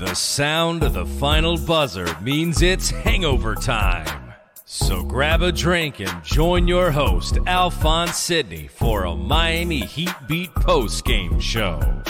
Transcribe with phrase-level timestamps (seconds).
[0.00, 4.32] The sound of the final buzzer means it's hangover time.
[4.64, 10.54] So grab a drink and join your host, Alphonse Sidney, for a Miami Heat Beat
[10.54, 12.02] post game show.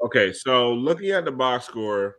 [0.00, 2.18] Okay, so looking at the box score,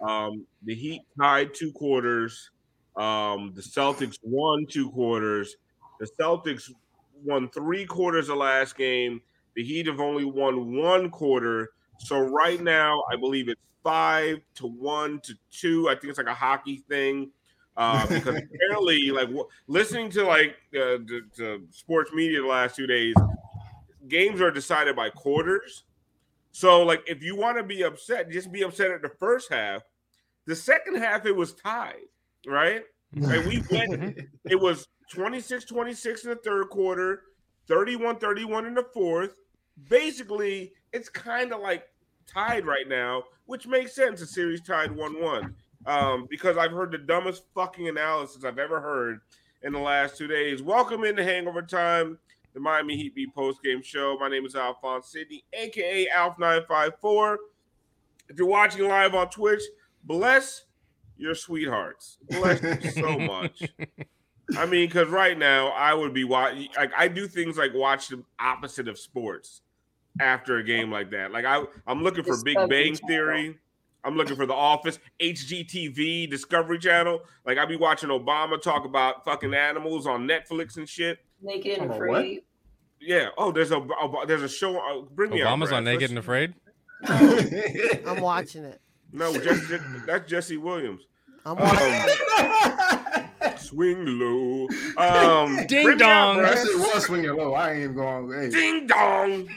[0.00, 2.50] um, the Heat tied two quarters.
[2.96, 5.56] Um, the Celtics won two quarters.
[6.00, 6.70] The Celtics
[7.22, 9.20] won three quarters of last game.
[9.54, 11.70] The Heat have only won one quarter.
[11.98, 15.88] So right now, I believe it's five to one to two.
[15.88, 17.30] I think it's like a hockey thing.
[17.76, 22.76] Uh, because apparently, like w- listening to like uh, the, the sports media the last
[22.76, 23.14] two days,
[24.08, 25.84] games are decided by quarters.
[26.52, 29.82] So, like, if you want to be upset, just be upset at the first half.
[30.46, 32.06] The second half, it was tied,
[32.46, 32.82] right?
[33.16, 37.22] And we went, it was 26 26 in the third quarter,
[37.68, 39.36] 31 31 in the fourth.
[39.88, 41.84] Basically, it's kind of like
[42.26, 44.20] tied right now, which makes sense.
[44.20, 45.54] A series tied 1 1.
[45.86, 49.20] Um, because I've heard the dumbest fucking analysis I've ever heard
[49.62, 50.62] in the last two days.
[50.62, 52.18] Welcome into Hangover Time,
[52.54, 54.16] the Miami Heat Beat post game show.
[54.18, 57.36] My name is Alphonse Sidney, aka Alf954.
[58.30, 59.62] If you're watching live on Twitch,
[60.04, 60.64] bless
[61.16, 62.18] your sweethearts.
[62.30, 63.62] Bless you so much.
[64.58, 66.68] I mean, because right now I would be watching.
[66.76, 69.62] Like I do things like watch the opposite of sports
[70.20, 71.32] after a game like that.
[71.32, 73.08] Like I, I'm looking for Big Bang Channel.
[73.08, 73.58] Theory.
[74.06, 77.22] I'm looking for The Office, HGTV, Discovery Channel.
[77.46, 81.18] Like I'd be watching Obama talk about fucking animals on Netflix and shit.
[81.40, 82.42] Naked and afraid.
[83.00, 83.28] Yeah.
[83.38, 84.76] Oh, there's a, a- there's a show.
[84.78, 85.78] Uh, bring me Obama's Brad.
[85.78, 86.54] on Naked and Let's- Afraid.
[88.06, 88.80] I'm watching it.
[89.12, 91.02] No, Jesse, that's Jesse Williams.
[91.46, 93.00] I'm watching it.
[93.74, 94.68] Swing low.
[94.96, 96.38] Um, Ding bring out, dong.
[96.38, 96.56] Brad.
[96.56, 97.54] That shit was swinging low.
[97.54, 98.32] I ain't even going.
[98.32, 99.48] Hey, Ding dong.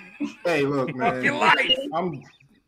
[0.46, 1.40] hey, look, Fuck your man.
[1.40, 1.78] life.
[1.94, 2.24] I'm,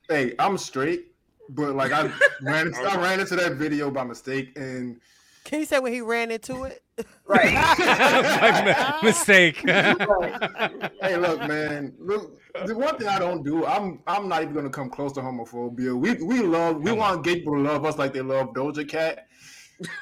[0.08, 1.08] hey, I'm straight,
[1.50, 2.12] but like I
[2.44, 5.00] ran, into, I ran into that video by mistake, and
[5.46, 6.84] Can you say when he ran into it?
[7.26, 7.54] Right.
[7.80, 9.58] My mistake.
[9.68, 11.94] hey, look, man.
[11.98, 15.22] Look, the one thing I don't do, I'm, I'm not even gonna come close to
[15.22, 15.98] homophobia.
[15.98, 19.29] We, we love, we want gay people to love us like they love Doja Cat.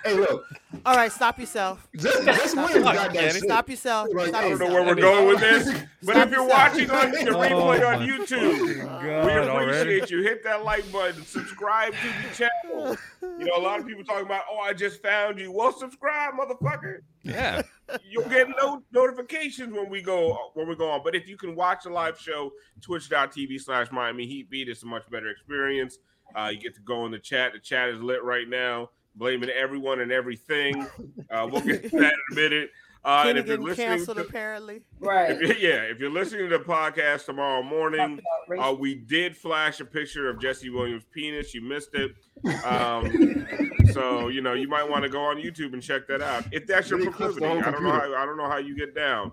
[0.04, 0.44] Hey, look,
[0.86, 1.88] All right, stop yourself.
[1.98, 3.34] just, just Williams got that Kenny.
[3.34, 3.44] shit.
[3.44, 4.08] Stop yourself.
[4.12, 5.66] Like, Stop I I don't know where we're going with this,
[6.04, 6.50] but Stop if you're yourself.
[6.50, 9.82] watching on the replay Oh, on YouTube, God, we already?
[10.00, 10.24] appreciate you.
[10.24, 12.98] Hit that like button, subscribe to the channel.
[13.22, 15.52] You know, a lot of people talking about, oh, I just found you.
[15.52, 17.00] Well, subscribe, motherfucker.
[17.24, 17.62] yeah.
[18.10, 21.02] You'll get no notifications when we go when we go on.
[21.04, 22.52] But if you can watch the live show,
[22.82, 26.00] twitch.tv slash Miami Heat Beat, it's a much better experience.
[26.36, 27.54] Uh, you get to go in the chat.
[27.54, 30.86] The chat is lit right now, blaming everyone and everything.
[31.30, 32.70] Uh, we'll get to that in a minute.
[33.04, 34.82] Uh, and Kenny if you're listening, canceled to, apparently.
[35.00, 35.32] Right.
[35.32, 38.22] if you- yeah, if you're listening to the podcast tomorrow morning,
[38.58, 41.54] uh, we did flash a picture of Jesse Williams' penis.
[41.54, 42.12] You missed it.
[42.66, 43.46] Um,
[43.94, 46.66] so you know you might want to go on YouTube and check that out if
[46.68, 47.46] that's your Really proclivity.
[47.46, 49.32] I don't know how I don't know how you get down.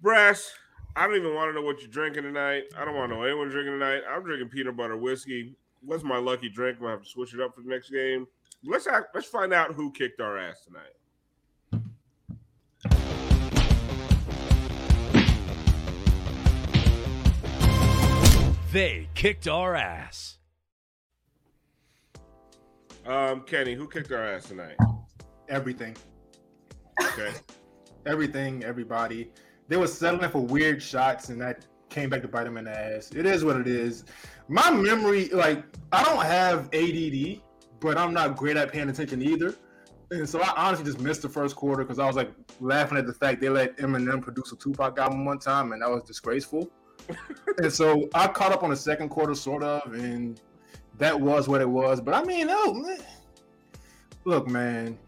[0.00, 0.52] Brass,
[0.94, 2.64] I don't even want to know what you're drinking tonight.
[2.76, 4.02] I don't want to know anyone drinking tonight.
[4.08, 5.54] I'm drinking peanut butter whiskey.
[5.82, 6.76] What's my lucky drink?
[6.78, 8.26] I'm gonna have to switch it up for the next game.
[8.64, 10.94] Let's act, let's find out who kicked our ass tonight.
[18.72, 20.36] They kicked our ass.
[23.06, 24.76] Um, Kenny, who kicked our ass tonight?
[25.48, 25.96] everything,
[27.02, 27.30] Okay.
[28.06, 29.30] everything, everybody.
[29.68, 32.78] They were settling for weird shots, and that came back to bite them in the
[32.78, 33.10] ass.
[33.12, 34.04] It is what it is.
[34.48, 35.62] My memory, like,
[35.92, 37.40] I don't have ADD,
[37.80, 39.54] but I'm not great at paying attention either.
[40.10, 42.30] And so I honestly just missed the first quarter because I was like
[42.60, 45.90] laughing at the fact they let Eminem produce a Tupac album one time, and that
[45.90, 46.70] was disgraceful.
[47.58, 50.40] and so I caught up on the second quarter, sort of, and
[50.96, 52.00] that was what it was.
[52.00, 52.98] But I mean, oh, man.
[54.24, 54.98] look, man,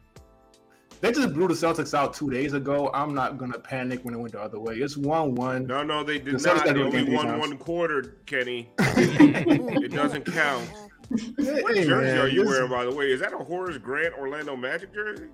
[1.00, 2.90] they just blew the Celtics out two days ago.
[2.92, 4.76] I'm not gonna panic when it went the other way.
[4.76, 5.66] It's one-one.
[5.66, 6.64] No, no, they did The not.
[6.64, 7.40] gotta They only again won defense.
[7.48, 8.70] one quarter, Kenny.
[8.78, 10.68] it doesn't count.
[11.08, 13.10] What Hey, jersey man, are you this- wearing, by the way?
[13.10, 15.26] Is that a Horace Grant Orlando Magic jersey?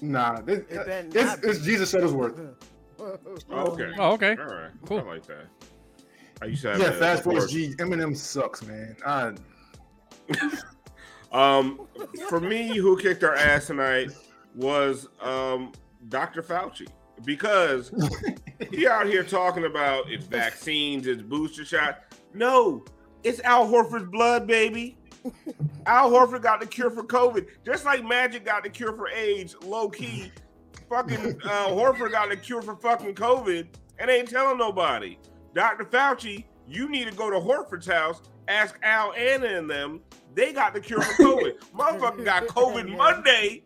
[0.00, 1.48] Nah, this, It better it's, not be.
[1.48, 2.54] it's Jesus Shuttlesworth.
[3.00, 3.90] Okay.
[3.98, 4.36] Oh, okay.
[4.38, 4.70] All right.
[4.86, 4.98] Cool.
[5.00, 5.46] I like that.
[6.42, 7.48] I used to have Yeah, that fast forward.
[7.50, 7.74] G.
[7.78, 8.96] Eminem sucks, man.
[9.04, 9.32] I,
[11.32, 11.86] Um,
[12.28, 14.10] for me, who kicked our ass tonight
[14.54, 15.72] was um
[16.08, 16.42] Dr.
[16.42, 16.88] Fauci
[17.24, 17.92] because
[18.70, 22.04] he out here talking about it's vaccines, it's booster shot.
[22.34, 22.84] No,
[23.22, 24.96] it's Al Horford's blood, baby.
[25.86, 29.54] Al Horford got the cure for COVID, just like Magic got the cure for AIDS.
[29.62, 30.32] Low key,
[30.88, 33.66] fucking uh, Horford got the cure for fucking COVID
[33.98, 35.18] and ain't telling nobody.
[35.54, 35.84] Dr.
[35.84, 40.00] Fauci, you need to go to Horford's house, ask Al, Anna, and them.
[40.34, 41.58] They got the cure for COVID.
[41.76, 43.64] Motherfucker got COVID Monday,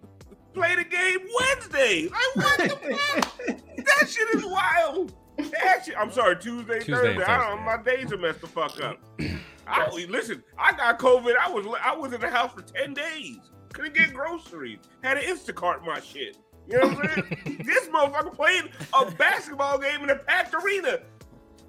[0.54, 2.08] played the game Wednesday.
[2.08, 2.68] Like what the
[3.46, 3.60] fuck?
[3.76, 5.14] That shit is wild.
[5.36, 7.24] That shit, I'm sorry, Tuesday, Tuesday, Thursday.
[7.24, 8.98] I don't, my days are messed the fuck up.
[9.66, 11.34] I, listen, I got COVID.
[11.36, 13.38] I was I was in the house for ten days.
[13.72, 14.78] Couldn't get groceries.
[15.02, 16.36] Had to Instacart my shit.
[16.68, 17.62] You know what I'm saying?
[17.66, 18.68] this motherfucker playing
[18.98, 21.00] a basketball game in a packed arena.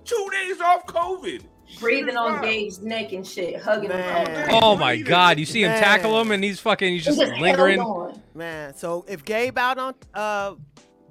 [0.03, 1.45] Two days off COVID.
[1.79, 2.41] Breathing on.
[2.41, 4.49] Gabe's neck and shit, hugging Man.
[4.49, 4.49] him.
[4.61, 5.39] Oh my God!
[5.39, 5.81] You see him Man.
[5.81, 6.91] tackle him, and he's fucking.
[6.91, 7.81] He's just He held lingering.
[8.33, 10.55] Man, so if Gabe out on uh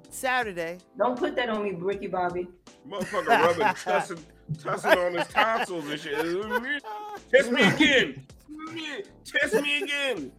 [0.09, 2.47] Saturday, Don't put that on me, Bricky Bobby.
[2.89, 4.19] Motherfucker rubbing, tussing,
[4.61, 6.83] tussing on his tonsils and shit.
[7.31, 8.25] Test me again.
[9.25, 10.31] Test me again.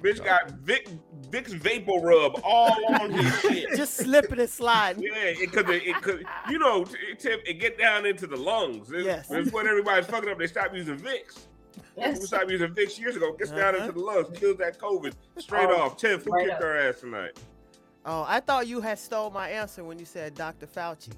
[0.00, 0.88] Bitch got Vic
[1.30, 3.76] Vicks vapor rub all on his shit.
[3.76, 5.02] just slipping and sliding.
[5.02, 8.90] Yeah, it could it could you know it, it, it get down into the lungs.
[8.92, 9.30] It's, Yes.
[9.30, 10.38] it's when everybody's fucking up.
[10.38, 11.40] They stop using Vicks.
[11.74, 12.26] People Yes.
[12.26, 13.32] stopped using Vicks years ago.
[13.32, 13.84] Gets down Uh-huh.
[13.86, 15.96] into the lungs, kills that COVID straight Oh, off.
[15.96, 16.62] Tiff, who right kicked up.
[16.62, 17.38] her ass tonight?
[18.06, 20.66] Oh, I thought you had stole my answer when you said Dr.
[20.66, 21.10] Fauci.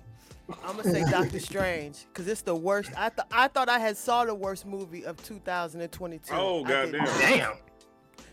[0.64, 2.93] I'm gonna say Doctor Strange because it's the worst.
[2.96, 6.32] I thought I thought I had saw the worst movie of 2022.
[6.32, 7.05] Oh, I goddamn.
[7.19, 7.52] damn.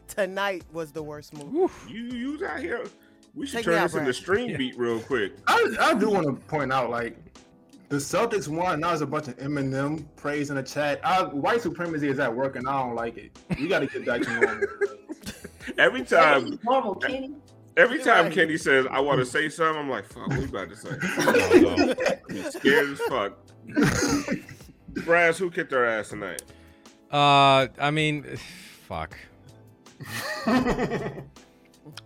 [0.07, 1.73] Tonight was the worst movie.
[1.87, 2.83] You you out here?
[3.35, 4.15] We should Take me turn out, this into Brad.
[4.15, 5.33] stream beat real quick.
[5.47, 7.17] I, I do want to point out, like,
[7.89, 8.79] the Celtics won.
[8.79, 10.99] Now there's a bunch of Eminem praise in the chat.
[11.03, 13.37] I, white supremacy is at work, and I don't like it.
[13.59, 14.67] We got to get back to normal.
[15.77, 17.35] Every time normal, Kenny.
[17.75, 18.33] Every You're time right.
[18.33, 20.89] Kenny says, I want to say something, I'm like, fuck, what you about to say?
[21.01, 21.75] Oh,
[22.29, 22.43] no.
[22.43, 23.37] I'm scared as fuck.
[25.05, 26.43] Brass, who kicked our ass tonight?
[27.11, 28.23] Uh, I mean,
[28.87, 29.17] fuck.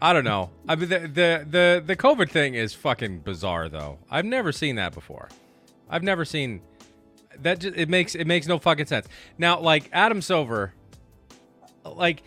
[0.01, 0.49] I don't know.
[0.67, 3.99] I mean, the, the the the COVID thing is fucking bizarre, though.
[4.09, 5.29] I've never seen that before.
[5.89, 6.61] I've never seen
[7.39, 7.59] that.
[7.59, 9.07] Just, it makes it makes no fucking sense.
[9.37, 10.73] Now, like Adam Silver,
[11.85, 12.23] like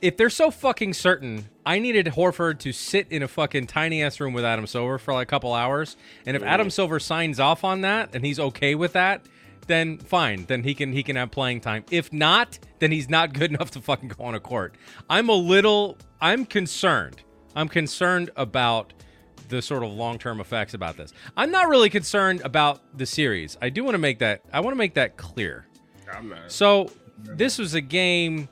[0.00, 4.20] if they're so fucking certain, I needed Horford to sit in a fucking tiny ass
[4.20, 7.64] room with Adam Silver for like a couple hours, and if Adam Silver signs off
[7.64, 9.22] on that and he's okay with that,
[9.64, 11.84] then fine, then he can he can have playing time.
[11.90, 14.76] If not, then he's not good enough to fucking go on a court.
[15.08, 17.22] I'm a little I'm concerned.
[17.56, 18.92] I'm concerned about
[19.48, 21.12] the sort of long-term effects about this.
[21.36, 23.58] I'm not really concerned about the series.
[23.60, 25.66] I do want to make that I want to make that clear.
[26.12, 26.50] I'm not.
[26.50, 28.48] So this was a game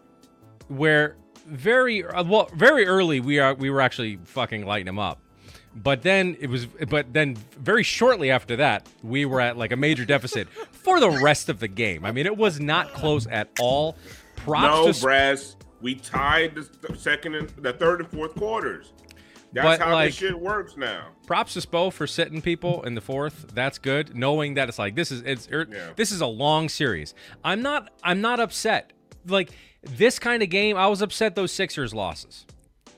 [0.68, 1.16] where
[1.46, 5.21] very uh, well very early we are we were actually fucking lighting them up.
[5.74, 9.76] But then it was but then very shortly after that we were at like a
[9.76, 12.04] major deficit for the rest of the game.
[12.04, 13.96] I mean it was not close at all.
[14.36, 18.92] Props No, to Brass, we tied the second and the third and fourth quarters.
[19.54, 21.08] That's But, how like- this shit works now.
[21.26, 23.46] props to Spo for sitting people in the fourth.
[23.54, 25.90] That's good, knowing that it's like this is it's er, Yeah.
[25.96, 27.14] this is a long series.
[27.44, 28.92] I'm not I'm not upset.
[29.26, 29.50] Like
[29.82, 32.44] this kind of game, I was upset those Sixers losses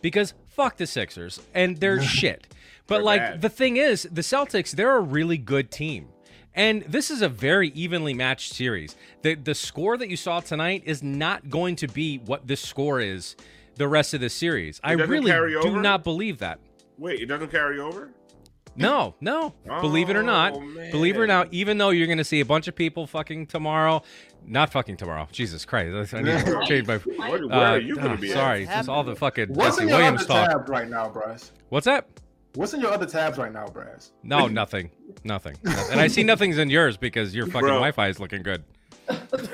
[0.00, 2.46] because fuck the Sixers and they're shit.
[2.86, 3.42] But They're like bad.
[3.42, 6.08] the thing is, the Celtics they're a really good team.
[6.56, 8.94] And this is a very evenly matched series.
[9.22, 13.00] The the score that you saw tonight is not going to be what this score
[13.00, 13.36] is
[13.76, 14.80] the rest of the series.
[14.84, 15.80] I really carry do over?
[15.80, 16.60] not believe that.
[16.98, 18.10] Wait, it doesn't carry over?
[18.76, 19.54] No, no.
[19.80, 20.60] Believe it or not, Oh,
[20.90, 24.02] believe it or not, even though you're gonna see a bunch of people fucking tomorrow,
[24.46, 25.26] not fucking tomorrow.
[25.32, 26.98] Jesus Christ, I need to change my.
[26.98, 28.30] Where, where Uh, are you going ah, to be?
[28.30, 28.34] at?
[28.34, 30.50] Sorry, just all the fucking What's Jesse in your Williams talk.
[30.50, 31.50] tabs right now, Bryce?
[31.70, 32.06] What's that?
[32.54, 34.12] What's in your other tabs right now, Bryce?
[34.22, 34.90] No, nothing,
[35.24, 35.56] nothing.
[35.64, 37.68] And I see nothing's in yours because your fucking Bro.
[37.74, 38.62] Wi-Fi is looking good.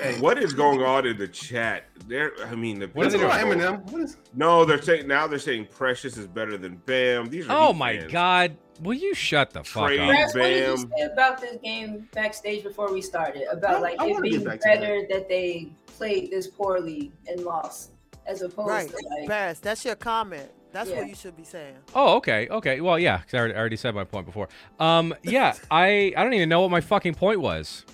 [0.00, 1.84] Hey, What is going on in the chat?
[2.06, 3.40] There, I mean, the What What's they about?
[3.40, 3.90] Eminem?
[3.90, 4.16] What is?
[4.34, 7.30] No, they're saying now they're saying Precious is better than Bam.
[7.30, 8.12] These are Oh my fans.
[8.12, 8.56] God!
[8.82, 10.00] Will you shut the fuck Trade.
[10.00, 10.06] up?
[10.08, 13.44] Brad, what did you say about this game backstage before we started?
[13.50, 14.60] About I- like I it being get that.
[14.62, 15.28] better that.
[15.28, 17.92] they played this poorly and lost,
[18.26, 20.50] as opposed Right, to like Barris, that's your comment.
[20.72, 20.98] That's Yeah.
[21.00, 21.74] what you should be saying.
[21.94, 22.80] Oh, okay, okay.
[22.80, 24.48] Well, yeah, because I already, I already said my point before.
[24.78, 27.84] Um, yeah, I I don't even know what my fucking point was.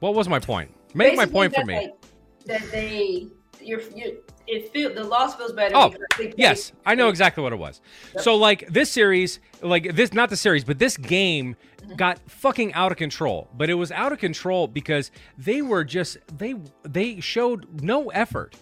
[0.00, 0.70] What was my point?
[0.94, 1.74] Make my point for me.
[1.76, 1.94] like,
[2.46, 3.26] that they,
[3.60, 4.12] you're, you're,
[4.46, 5.74] it feel the loss feels better.
[5.74, 7.80] Oh, because they played- Yes, I know exactly what it was.
[8.18, 11.56] So like this series, like this not the series, but this game
[11.96, 13.48] got fucking out of control.
[13.56, 18.54] But it was out of control because they were just they they showed no effort.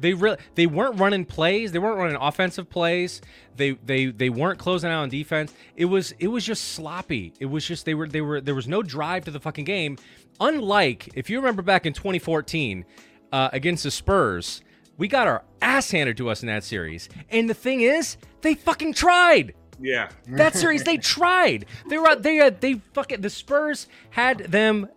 [0.00, 3.20] They really they weren't running plays, they weren't running offensive plays.
[3.56, 5.52] They they they weren't closing out on defense.
[5.76, 7.32] It was it was just sloppy.
[7.40, 9.98] It was just they were they were there was no drive to the fucking game.
[10.40, 12.84] Unlike if you remember back in 2014
[13.32, 14.62] uh, against the Spurs,
[14.96, 17.08] we got our ass handed to us in that series.
[17.30, 19.54] And the thing is, they fucking tried.
[19.80, 21.66] Yeah, That series, they tried.
[21.88, 24.88] They were they had they fucking the Spurs had them.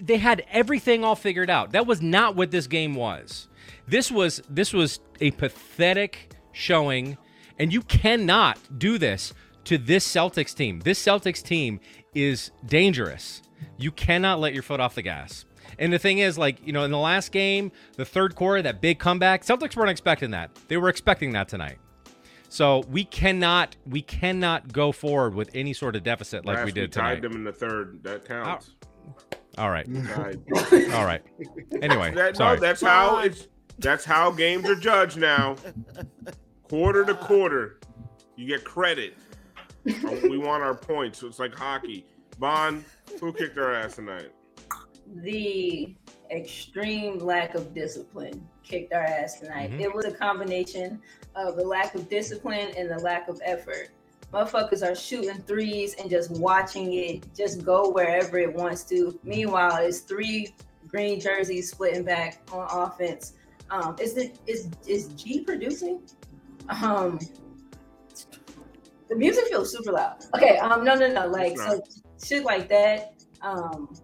[0.00, 1.72] They had everything all figured out.
[1.72, 3.48] That was not what this game was.
[3.88, 7.16] This was this was a pathetic showing,
[7.58, 9.32] and you cannot do this
[9.64, 10.80] to this Celtics team.
[10.80, 11.80] This Celtics team
[12.14, 13.42] is dangerous.
[13.78, 15.44] You cannot let your foot off the gas.
[15.78, 18.80] And the thing is, like, you know, in the last game, the third quarter, that
[18.80, 20.50] big comeback, Celtics weren't expecting that.
[20.68, 21.78] They were expecting that tonight.
[22.48, 26.72] So we cannot we cannot go forward with any sort of deficit like Brass, we
[26.72, 27.22] did tied tonight.
[27.22, 28.02] them in the third.
[28.04, 28.70] That counts.
[29.58, 29.86] All right.
[30.94, 31.22] All right.
[31.82, 32.56] Anyway, That, sorry.
[32.56, 33.48] no, that's how it's.
[33.78, 35.56] That's how games are judged now.
[36.64, 37.78] quarter to quarter,
[38.36, 39.14] you get credit.
[39.84, 41.18] we want our points.
[41.20, 42.04] So it's like hockey.
[42.38, 42.84] Bond,
[43.20, 44.30] who kicked our ass tonight?
[45.22, 45.94] the
[46.32, 49.70] extreme lack of discipline kicked our ass tonight.
[49.70, 49.80] Mhm.
[49.82, 51.00] It was a combination
[51.36, 53.90] of the lack of discipline and the lack of effort.
[54.34, 59.16] Motherfuckers are shooting threes and just watching it just go wherever it wants to.
[59.22, 60.52] Meanwhile, it's three
[60.88, 63.34] green jerseys splitting back on offense.
[63.70, 66.00] Um, is it is is G producing?
[66.68, 67.18] Um,
[69.08, 70.24] the music feels super loud.
[70.34, 71.80] Okay, um, no, no, no, like so
[72.22, 73.14] shit like that.
[73.42, 73.94] Um,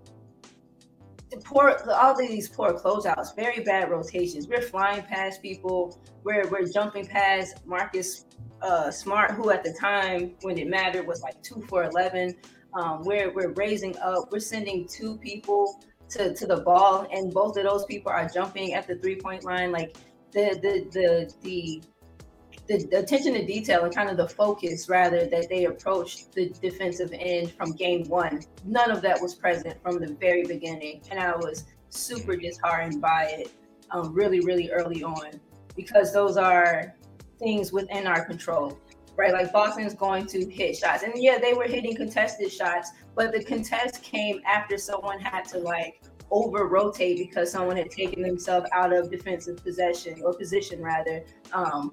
[1.31, 4.47] the poor all these poor closeouts, very bad rotations.
[4.49, 5.99] We're flying past people.
[6.25, 8.27] We're we're jumping past Marcus
[8.61, 12.37] uh, Smart, who at the time when it mattered was like two for eleven.
[12.75, 14.31] Um, we're we're raising up.
[14.31, 18.75] We're sending two people to to the ball, and both of those people are jumping
[18.75, 19.73] at the three point line.
[19.73, 19.97] Like
[20.33, 21.83] the the the the
[22.69, 26.49] the, the attention to detail and kind of the focus rather that they approached the
[26.63, 28.43] defensive end from game one.
[28.65, 31.03] None of that was present from the very beginning.
[31.11, 33.53] And I was super disheartened by it
[33.91, 35.41] um, really, really early on
[35.75, 36.95] because those are
[37.39, 38.79] things within our control,
[39.17, 39.33] right?
[39.33, 41.03] Like Boston's going to hit shots.
[41.03, 45.59] And yeah, they were hitting contested shots, but the contest came after someone had to
[45.59, 51.25] like over rotate because someone had taken themselves out of defensive possession or position rather.
[51.53, 51.93] Um,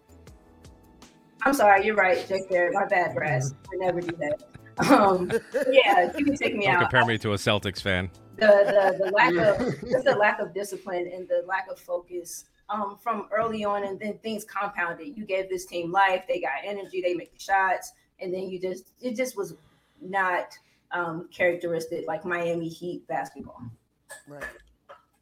[1.43, 2.73] I'm sorry, you're right, Jake Barrett.
[2.73, 3.53] My bad, Brass.
[3.73, 4.43] I never do that.
[4.89, 5.29] Um,
[5.71, 6.81] yeah, you can take me Don't out.
[6.83, 8.09] compare me to a Celtics fan.
[8.37, 9.59] The, the the lack of
[9.89, 13.99] just the lack of discipline and the lack of focus um, from early on, and
[13.99, 15.17] then things compounded.
[15.17, 16.23] You gave this team life.
[16.27, 17.01] They got energy.
[17.01, 19.55] They make the shots, and then you just it just was
[20.01, 20.57] not
[20.91, 23.61] um, characteristic like Miami Heat basketball.
[24.27, 24.43] Right.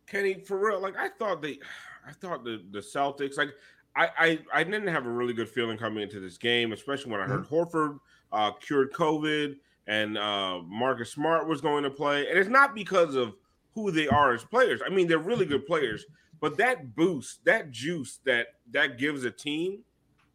[0.07, 1.59] Kenny, for real, like I thought they,
[2.07, 3.53] I thought the the Celtics, like
[3.95, 7.21] I I, I didn't have a really good feeling coming into this game, especially when
[7.21, 7.99] I heard Horford
[8.31, 13.15] uh, cured COVID and uh, Marcus Smart was going to play, and it's not because
[13.15, 13.35] of
[13.73, 14.81] who they are as players.
[14.85, 16.05] I mean, they're really good players,
[16.39, 19.83] but that boost, that juice that that gives a team,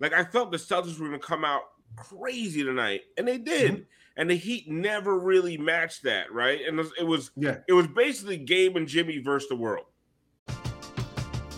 [0.01, 1.63] like I felt the Celtics were going to come out
[1.97, 3.73] crazy tonight, and they did.
[3.73, 3.83] Mm-hmm.
[4.15, 6.61] And the Heat never really matched that, right?
[6.69, 7.57] And it was, it was Yeah.
[7.67, 9.87] it was basically Gabe and Jimmy versus the world.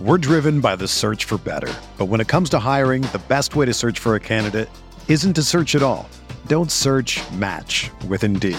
[0.01, 1.73] We're driven by the search for better.
[1.99, 4.69] But when it comes to hiring, the best way to search for a candidate
[5.09, 6.09] isn't to search at all.
[6.47, 8.59] Don't search match with Indeed.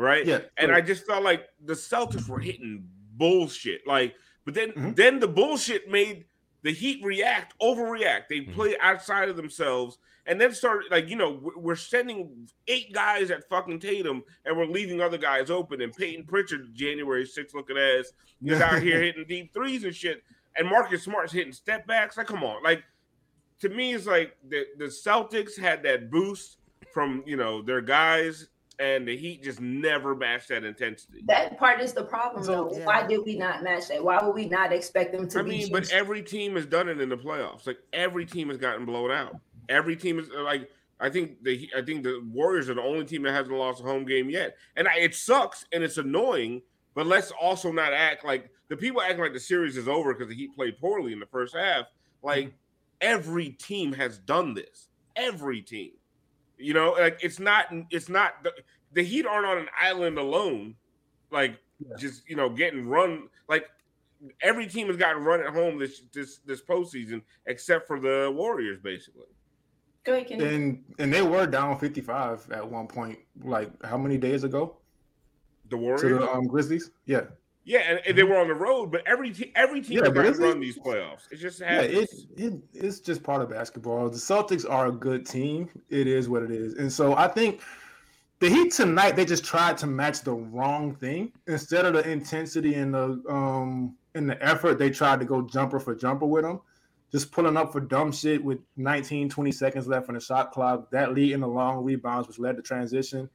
[0.00, 0.24] Right?
[0.24, 0.82] Yeah, And right.
[0.82, 3.86] I just felt like the Celtics were hitting bullshit.
[3.86, 4.14] Like,
[4.46, 4.96] but then Mhm.
[4.96, 6.24] then the bullshit made
[6.62, 8.28] the Heat react, overreact.
[8.28, 8.54] They Mhm.
[8.54, 13.46] play outside of themselves, and then started like you know we're- sending eight guys at
[13.48, 15.82] fucking Tatum, and we're leaving other guys open.
[15.82, 20.22] And Payton Pritchard, January six looking ass, is out here hitting deep threes and shit.
[20.56, 22.16] And Marcus Smart's hitting step backs.
[22.16, 22.82] Like, come on, like
[23.60, 26.56] to me, it's like the the Celtics had that boost
[26.94, 28.48] from you know their guys,
[28.80, 31.22] and the Heat just never matched that intensity.
[31.26, 32.78] That part is the problem, So- though.
[32.78, 32.86] Yeah.
[32.86, 34.02] Why did we not match that?
[34.02, 37.00] Why would we not expect them to I mean, but every team has done it
[37.00, 37.66] in the playoffs.
[37.66, 39.36] Like every team has gotten blown out.
[39.68, 43.22] Every team is like I think the I think the Warriors are the only team
[43.22, 46.62] that hasn't lost a home game yet, and I, it sucks and it's annoying.
[46.94, 50.28] But let's also not act like the people acting like the series is over because
[50.28, 51.86] the Heat played poorly in the first half.
[52.22, 52.56] Like mm-hmm.
[53.00, 54.88] every team has done this.
[55.16, 55.92] Every team,
[56.60, 58.52] you know, like it's not it's not the,
[58.92, 60.74] the Heat aren't on an island alone.
[61.30, 61.58] Like
[61.98, 63.66] just you know getting run like
[64.42, 68.78] every team has gotten run at home this this this postseason except for the Warriors,
[68.82, 69.26] basically.
[70.04, 70.44] Go ahead, Kenny.
[70.44, 73.18] and and they were down 55 at one point.
[73.42, 74.76] Like how many days ago?
[75.68, 76.90] The Warriors To Warriors, the um, Grizzlies.
[77.06, 77.24] Yeah,
[77.70, 80.08] yeah, and, and they were on the road, but every te- every team Yeah, has
[80.08, 81.30] but gotten it's- run these playoffs.
[81.30, 81.82] It just yeah.
[81.82, 84.10] It, it it's just part of basketball.
[84.10, 85.68] The Celtics are a good team.
[85.88, 87.60] It is what it is, and so I think.
[88.40, 91.30] The Heat tonight, they just tried to match the wrong thing.
[91.46, 95.78] Instead of the intensity and the um and the effort, they tried to go jumper
[95.78, 96.58] for jumper with them.
[97.12, 100.90] Just pulling up for dumb shit with 19, 20 seconds left on the shot clock.
[100.90, 103.28] That lead in the long rebounds, which led to transition.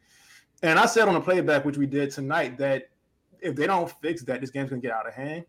[0.63, 2.89] And I said on the playback, which we did tonight, that
[3.41, 5.45] if they don't fix that, this game's gonna get out of hand.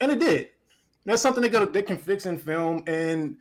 [0.00, 0.48] And it did.
[1.04, 2.82] That's something they, gotta, they can fix in film.
[2.86, 3.36] And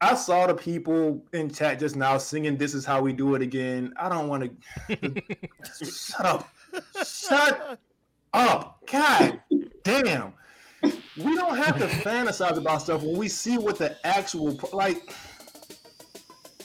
[0.00, 3.42] I saw the people in chat just now singing "This is how we do it
[3.42, 4.50] again." I don't want
[4.88, 5.22] to.
[5.84, 6.48] Shut up!
[7.06, 7.78] Shut
[8.32, 8.80] up!
[8.90, 9.40] God
[9.82, 10.34] damn!
[10.82, 15.14] We don't have to fantasize about stuff when we see what the actual like.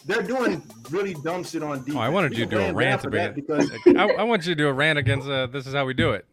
[0.10, 1.95] They're doing really dumb shit on defense.
[1.95, 4.24] Oh, I wanted you to do a rant them for that about because I, I
[4.24, 6.26] want you to do a rant against uh, "This Is How We Do It."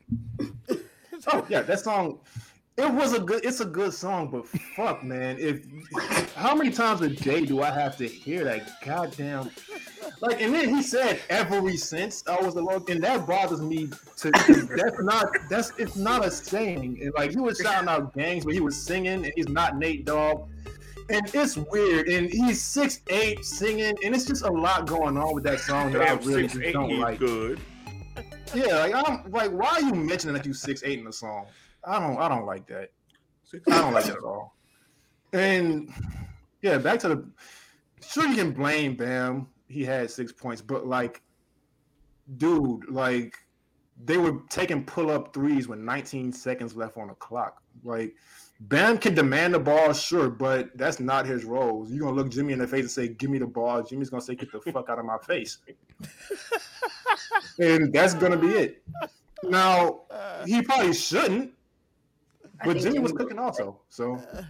[1.33, 2.21] Oh yeah, that song.
[2.77, 3.45] It was a good.
[3.45, 5.37] It's a good song, but fuck, man.
[5.41, 5.67] If
[6.35, 9.51] how many times a day do I have to hear that goddamn?
[10.21, 13.89] Like, and then he said every since I was Lord, and that bothers me.
[14.19, 16.99] To that's not that's it's not a saying.
[17.03, 20.05] And like he was shouting out gangs, but he was singing, and he's not Nate
[20.05, 20.49] Dogg.
[21.09, 25.35] And it's weird, and he's six eight singing, and it's just a lot going on
[25.35, 27.19] with that song that I Damn, really six just eight, don't he's like.
[27.19, 27.61] good.
[28.55, 31.47] Yeah, like I'm like, why are you mentioning that you six eight in the song?
[31.85, 32.90] I don't, I don't like that.
[33.45, 34.57] Six, I don't like that at all.
[35.33, 35.92] And
[36.62, 37.29] yeah, back to the.
[38.05, 39.47] Sure, you can blame Bam.
[39.69, 41.23] He had six points, but like,
[42.37, 43.37] dude, like,
[44.05, 47.62] they were taking pull up threes with 19 seconds left on the clock.
[47.83, 48.14] Like,
[48.61, 51.87] Bam can demand the ball, sure, but that's not his role.
[51.90, 54.23] You're gonna look Jimmy in the face and say, "Give me the ball." Jimmy's gonna
[54.23, 55.59] say, "Get the fuck out of my face,"
[57.59, 58.83] and that's gonna be it.
[59.42, 60.01] Now,
[60.47, 61.53] he probably shouldn't,
[62.64, 63.79] but Jimmy was cooking also.
[63.90, 64.42] So uh,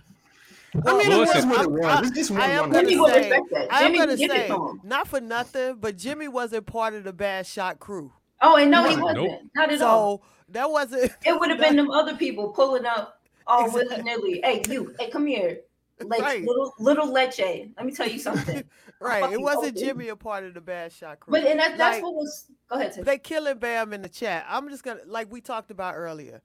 [0.74, 1.84] Well, I mean, it was what it I'm- was.
[1.84, 3.40] I- It's just I am gonna Jimmy say.
[3.70, 4.50] I'm gonna it say,
[4.84, 8.12] not for nothing, but Jimmy wasn't part of the bad shot crew.
[8.40, 9.04] Oh, and no, he Nope.
[9.04, 9.50] wasn't.
[9.54, 10.22] Not at all.
[10.50, 11.10] That wasn't.
[11.24, 13.15] It would have been them other people pulling up
[13.46, 13.88] Oh, all Exactly.
[13.88, 14.40] willy nilly.
[14.42, 15.60] Hey, you, hey, come here.
[16.00, 16.44] Leche, Right.
[16.44, 17.38] little little leche.
[17.40, 18.62] Let me tell you something.
[19.00, 19.32] right.
[19.32, 19.76] It wasn't open.
[19.76, 21.32] Jimmy a part of the bad shot crew.
[21.32, 22.46] But and that, that's Like, what was.
[22.68, 23.04] Go ahead, Tim.
[23.04, 24.44] they killing Bam in the chat.
[24.48, 26.42] I'm just gonna like we talked about earlier.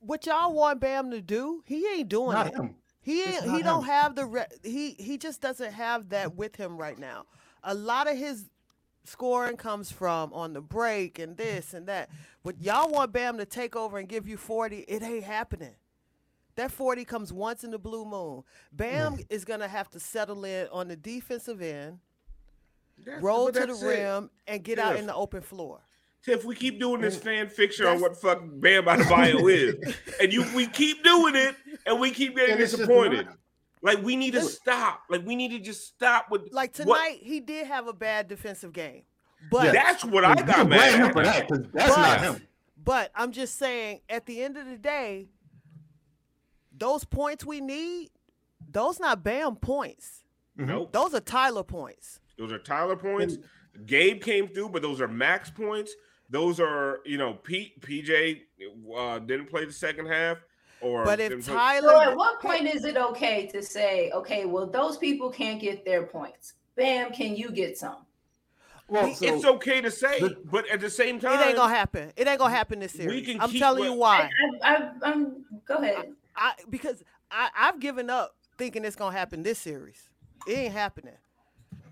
[0.00, 1.62] What y'all want Bam to do?
[1.66, 2.54] He ain't doing Not it.
[2.54, 2.74] him.
[3.00, 6.34] He It's ain't, not he don't have the re- he he just doesn't have that
[6.34, 7.26] with him right now.
[7.62, 8.46] A lot of his
[9.06, 12.10] scoring comes from on the break and this and that.
[12.42, 15.74] But y'all want Bam to take over and give you 40, it ain't happening.
[16.56, 18.42] That 40 comes once in the blue moon.
[18.72, 21.98] Bam is going to have to settle in on the defensive end,
[23.04, 23.86] That's- roll to the that's it.
[23.86, 25.80] rim, and get out in the open floor.
[26.24, 27.22] Tiff, we keep doing this mm.
[27.22, 31.54] fan fiction on That's- what fuck Bam Adebayo is, and you we keep doing it,
[31.84, 33.26] and we keep getting And it's just disappointed.
[33.26, 33.36] not-
[33.86, 34.52] Like we need to Listen.
[34.60, 35.02] stop.
[35.08, 38.28] Like we need to just stop with Like what- tonight, he did have a bad
[38.28, 39.02] defensive game.
[39.50, 42.20] But That's what I got can blame mad him for that because that's But- not
[42.20, 42.46] him.
[42.82, 45.28] But I'm just saying, at the end of the day,
[46.76, 48.10] those points we need,
[48.70, 50.24] those not Bam points.
[50.56, 50.92] Nope.
[50.92, 52.20] Those are Tyler points.
[52.38, 53.38] Those are Tyler points.
[53.86, 55.92] Gabe came through, but those are max points.
[56.30, 58.40] Those are you know Pete PJ
[58.96, 60.38] uh, didn't play the second half.
[60.80, 64.66] Or But if Tyler, So at what point is it okay to say, okay, well,
[64.66, 66.54] those people can't get their points.
[66.76, 68.06] Bam, can you get some?
[68.88, 71.74] Well, so, it's okay to say, the- but at the same time, it ain't gonna
[71.74, 72.12] happen.
[72.16, 73.28] It ain't gonna happen this series.
[73.40, 74.30] I'm keep telling you why.
[74.62, 76.12] I, I, I'm go ahead.
[76.36, 80.08] I because I, I've given up thinking it's gonna happen this series.
[80.46, 81.16] It ain't happening.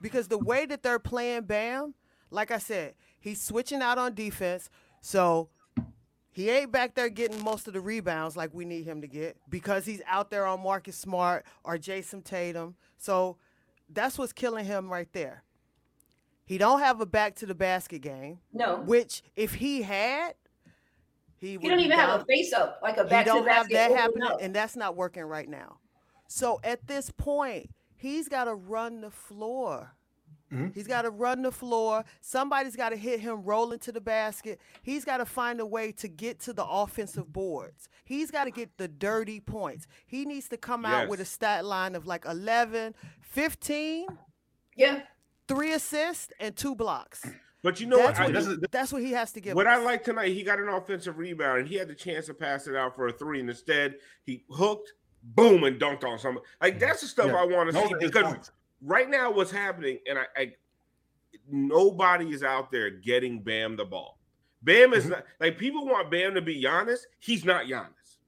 [0.01, 1.95] Because the way that they're playing Bam,
[2.31, 4.69] like I said, he's switching out on defense.
[5.01, 5.49] So
[6.35, 9.37] he ain't back there getting most of the rebounds like we need him to get
[9.49, 12.75] because he's out there on Marcus Smart or Jayson Tatum.
[12.99, 13.37] So
[13.89, 15.45] that's what's killing him right there.
[16.45, 20.35] He don't have a back to the basket game, No, which if he had,
[21.39, 23.69] he he don't even have a face up like a back to don't the have
[23.69, 23.93] basket.
[23.93, 24.39] that happening, up.
[24.43, 25.79] and that's not working right now.
[26.29, 29.95] So at this point, he's got to run the floor.
[30.53, 30.75] Mhm.
[30.75, 32.05] He's got to run the floor.
[32.21, 34.61] Somebody's got to hit him rolling to the basket.
[34.83, 37.89] He's got to find a way to get to the offensive boards.
[38.05, 39.87] He's got to get the dirty points.
[40.07, 44.07] He needs to come out with a stat line of like 11, 15,
[44.77, 45.03] Yeah,
[45.49, 47.27] three assists, and two blocks.
[47.63, 48.29] but you know That's what?
[48.29, 49.79] what, I, This is- that's what he has to give what us.
[49.79, 52.67] I like tonight, he got an offensive rebound and he had the chance to pass
[52.67, 56.45] it out for a three, and instead he hooked, boom, and dunked on someone.
[56.61, 57.37] Like that's the stuff Yeah.
[57.37, 58.51] I want to Those see because points.
[58.85, 60.53] Right now what's happening, and I, I
[61.51, 64.19] nobody is out there getting Bam the ball.
[64.63, 65.11] Bam is Mhm.
[65.11, 67.01] not like people want Bam to be Giannis.
[67.19, 68.19] He's not Giannis.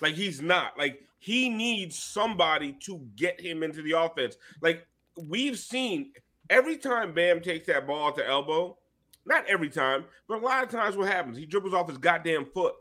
[0.00, 0.76] Like he's not.
[0.78, 4.36] Like he needs somebody to get him into the offense.
[4.60, 4.86] Like
[5.28, 6.12] we've seen
[6.50, 8.76] every time Bam takes that ball to elbow,
[9.24, 12.46] not every time, but a lot of times what happens, he dribbles off his goddamn
[12.46, 12.74] foot.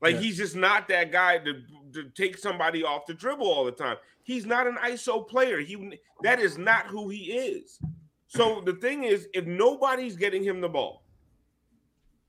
[0.00, 0.20] Like Yeah.
[0.20, 3.96] he's just not that guy to, to take somebody off the dribble all the time.
[4.22, 5.60] He's not an ISO player.
[5.60, 7.78] He that is not who he is.
[8.28, 11.02] So the thing is, if nobody's getting him the ball,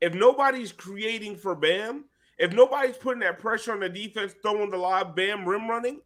[0.02, 2.06] if nobody's creating for Bam,
[2.40, 6.02] if nobody's putting that pressure on the defense, throwing the lob, Bam rim running,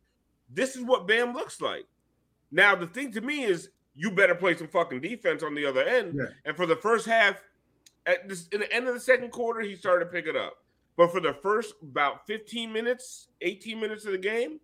[0.49, 1.85] this is what Bam looks like.
[2.51, 5.81] Now the thing to me is, you better play some fucking defense on the other
[5.81, 6.15] end.
[6.17, 6.25] Yeah.
[6.43, 7.41] And for the first half,
[8.05, 10.57] at this, in the end of the second quarter, he started to pick it up.
[10.97, 14.59] But for the first about 15 minutes, 18 minutes of the game,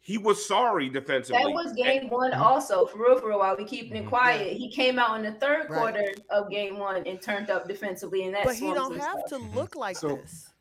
[0.00, 1.42] he was sorry defensively.
[1.42, 2.86] that was game one also.
[2.86, 4.08] For real, for a while, we keeping it Mhm.
[4.08, 4.56] quiet.
[4.56, 5.78] He came out in the third Right.
[5.78, 8.44] quarter of game one and turned up defensively, and that.
[8.44, 9.28] But he don't have stuff.
[9.30, 10.52] to look like So- this.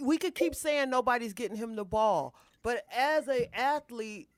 [0.00, 4.28] We could keep saying nobody's getting him the ball, but as a athlete,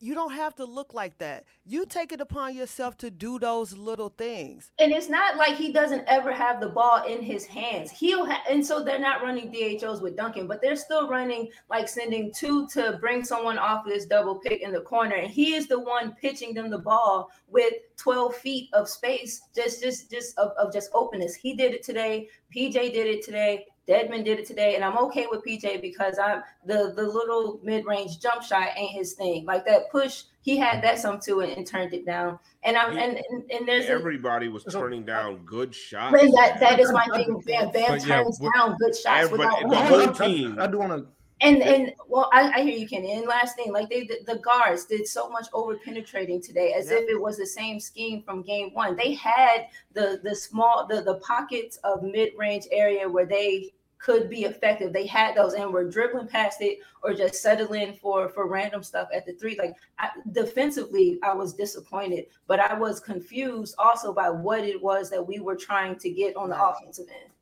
[0.00, 1.44] you don't have to look like that.
[1.64, 4.70] You take it upon yourself to do those little things.
[4.78, 7.90] And it's not like he doesn't ever have the ball in his hands.
[7.90, 11.88] He'll ha- and so they're not running DHOs with Duncan, but they're still running like
[11.88, 15.16] sending two to bring someone off this double pick in the corner.
[15.16, 19.82] And he is the one pitching them the ball with 12 feet of space, just
[19.82, 21.34] just just of, of just openness.
[21.34, 22.28] He did it today.
[22.54, 23.66] PJ did it today.
[23.88, 27.84] Dedmon did it today, and I'm okay with PJ because I'm the the little mid
[27.86, 29.44] range jump shot ain't his thing.
[29.44, 32.38] Like that push, he had that some to it and turned it down.
[32.64, 36.20] And I'm He- and and, and there's a, Everybody was turning down good shots.
[36.20, 37.40] and that that is my thing.
[37.46, 40.58] Bam, Bam But yeah, turns what- down good shots Everybody- without the I- whole team.
[40.58, 41.06] I, do want to.
[41.42, 43.12] and and well, I, I hear you, Kenny.
[43.12, 46.90] And last thing, like they the, the guards did so much over penetrating today, as
[46.90, 47.02] Yep.
[47.04, 48.96] if it was the same scheme from game one.
[48.96, 53.70] They had the the small the the pockets of mid range area where they
[54.06, 54.92] could be effective.
[54.92, 59.08] They had those and were dribbling past it or just settling for for random stuff
[59.12, 59.58] at the three.
[59.58, 65.10] Like I, defensively, I was disappointed, but I was confused also by what it was
[65.10, 67.32] that we were trying to get on the offensive end.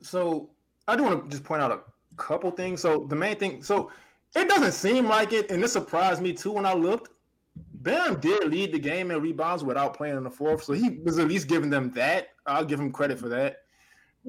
[0.00, 0.50] So
[0.88, 1.82] I do want to just point out a
[2.16, 2.80] couple things.
[2.80, 3.92] So the main thing, so
[4.34, 7.10] it doesn't seem like it, and this surprised me too when I looked.
[7.74, 11.20] Bam did lead the game in rebounds without playing in the fourth, so he was
[11.20, 12.30] at least giving them that.
[12.44, 13.58] I'll give him credit for that.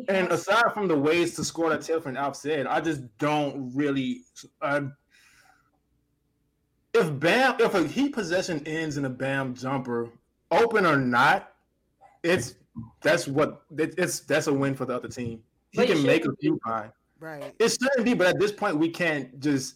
[0.08, 3.72] And aside from the ways to score that Tiff and Alf said, I just don't
[3.76, 4.22] really.
[4.62, 4.82] Uh,
[6.94, 10.10] if Bam, if a heat possession ends in a Bam jumper,
[10.52, 11.54] open or not,
[12.24, 12.56] it's
[13.02, 15.44] that's what it- it's that's a win for the other team.
[15.72, 16.92] He But can make a few fine.
[17.20, 17.54] Right.
[17.60, 19.76] It shouldn't be, but at this point, we can't just.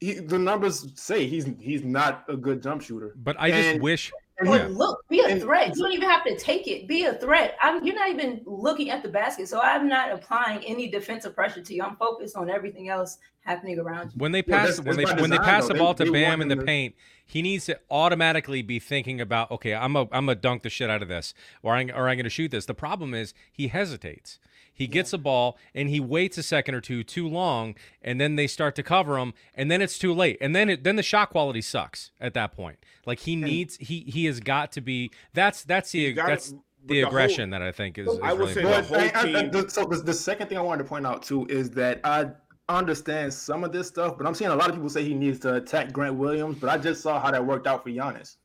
[0.00, 3.14] He, the numbers say he's he's not a good jump shooter.
[3.16, 5.74] But I just wish And Or he- look, be a And- threat.
[5.76, 6.86] You don't even have to take it.
[6.86, 7.56] Be a threat.
[7.60, 11.62] I'm, you're not even looking at the basket, so I'm not applying any defensive pressure
[11.62, 11.82] to you.
[11.82, 14.18] I'm focused on everything else happening around you.
[14.18, 15.68] when they Yeah, pass that's- when they that's by when they pass though.
[15.68, 16.94] the They- ball to they Bam in the him to- paint,
[17.24, 20.90] he needs to automatically be thinking about okay, I'm a I'm a dunk the shit
[20.90, 22.66] out of this, or I'm or I'm going to shoot this.
[22.66, 24.38] The problem is he hesitates.
[24.76, 28.36] He gets a ball and he waits a second or two too long, and then
[28.36, 31.02] they start to cover him, and then it's too late, and then it, then the
[31.02, 32.78] shot quality sucks at that point.
[33.06, 36.94] Like he needs he he has got to be that's that's the that's but the
[36.94, 38.06] the whole- aggression that I think is.
[38.06, 40.14] is I would really say the But whole I- I- team- the- so the, the
[40.14, 42.26] second thing I wanted to point out too is that I
[42.68, 45.38] understand some of this stuff, but I'm seeing a lot of people say he needs
[45.40, 48.36] to attack Grant Williams, but I just saw how that worked out for Giannis.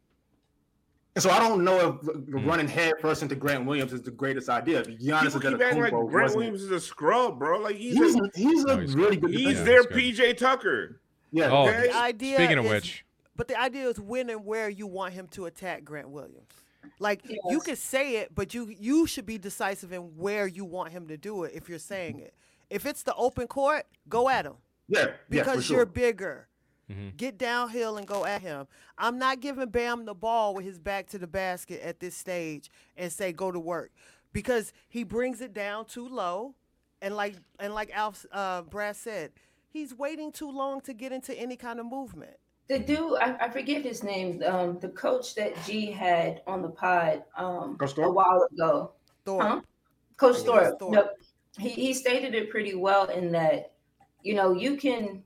[1.15, 2.45] And so I don't know if Mm.
[2.47, 4.79] running head first into Grant Williams is the greatest idea.
[4.79, 7.59] If Giannis People is keep acting like Grant wasn't- Williams is a scrub, bro.
[7.59, 9.31] Like he's He's, a, he's No, a he's really good.
[9.31, 9.71] good he's defender.
[9.71, 9.91] their good.
[9.97, 11.01] PJ Tucker.
[11.31, 11.49] Yeah.
[11.51, 11.87] Oh, Okay.
[11.87, 15.13] The idea speaking of is- which, But the idea is when and where you want
[15.13, 16.47] him to attack Grant Williams.
[16.99, 17.63] Like you Yes.
[17.63, 21.17] can say it, but you you should be decisive in where you want him to
[21.17, 22.33] do it if you're saying it.
[22.69, 24.53] If it's the open court, go at him
[24.87, 25.77] Yeah, yeah, for because sure.
[25.77, 26.47] you're bigger.
[26.91, 27.17] Mhm.
[27.17, 28.67] Get downhill and go at him.
[28.97, 32.69] I'm not giving Bam the ball with his back to the basket at this stage
[32.97, 33.91] and say go to work
[34.33, 36.55] because he brings it down too low,
[37.01, 39.31] and like and like Alf uh, Brad said,
[39.69, 42.37] he's waiting too long to get into any kind of movement.
[42.67, 44.41] The dude, I, I forget his name.
[44.45, 48.91] Um, the coach that G had on the pod um, Coach a while ago.
[49.25, 49.43] Thorpe.
[49.43, 49.61] Huh?
[50.17, 50.79] Coach think it was Thorpe.
[50.79, 50.93] Thorpe.
[50.93, 51.09] No,
[51.57, 53.73] he, he stated it pretty well in that,
[54.23, 55.21] you know, you can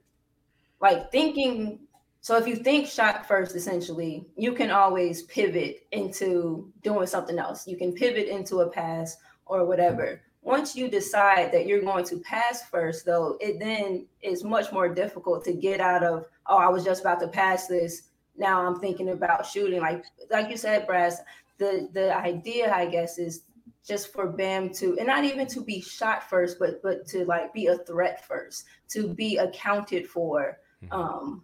[0.79, 1.79] like thinking
[2.25, 7.67] so if you think shot first, essentially, you can always pivot into doing something else.
[7.67, 10.23] You can pivot into a pass or whatever.
[10.41, 14.91] Once you decide that you're going to pass first, though, it then is much more
[14.91, 18.09] difficult to get out of, oh, I was just about to pass this.
[18.35, 19.81] Now I'm thinking about shooting.
[19.81, 21.21] Like like you said, Brass,
[21.59, 23.43] the the idea, I guess, is
[23.87, 27.53] just for Bam to and not even to be shot first, but but to like
[27.53, 30.57] be a threat first, to be accounted for.
[30.89, 30.93] Mhm.
[30.93, 31.43] Um,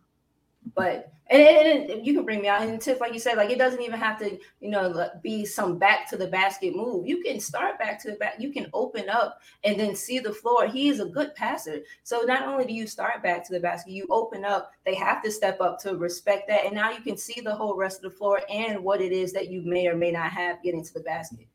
[0.76, 3.50] but and, and, and you can bring me out and Tiff, like you said, like
[3.50, 7.08] it doesn't even have to, you know, like, be some back to the basket move.
[7.08, 8.36] You can start back to the back.
[8.38, 10.68] You can open up and then see the floor.
[10.68, 11.80] He is a good passer.
[12.04, 14.72] So not only do you start back to the basket, you open up.
[14.86, 17.78] They have to step up to respect that, and now you can see the whole
[17.78, 20.62] rest of the floor and what it is that you may or may not have
[20.62, 21.48] getting to the basket.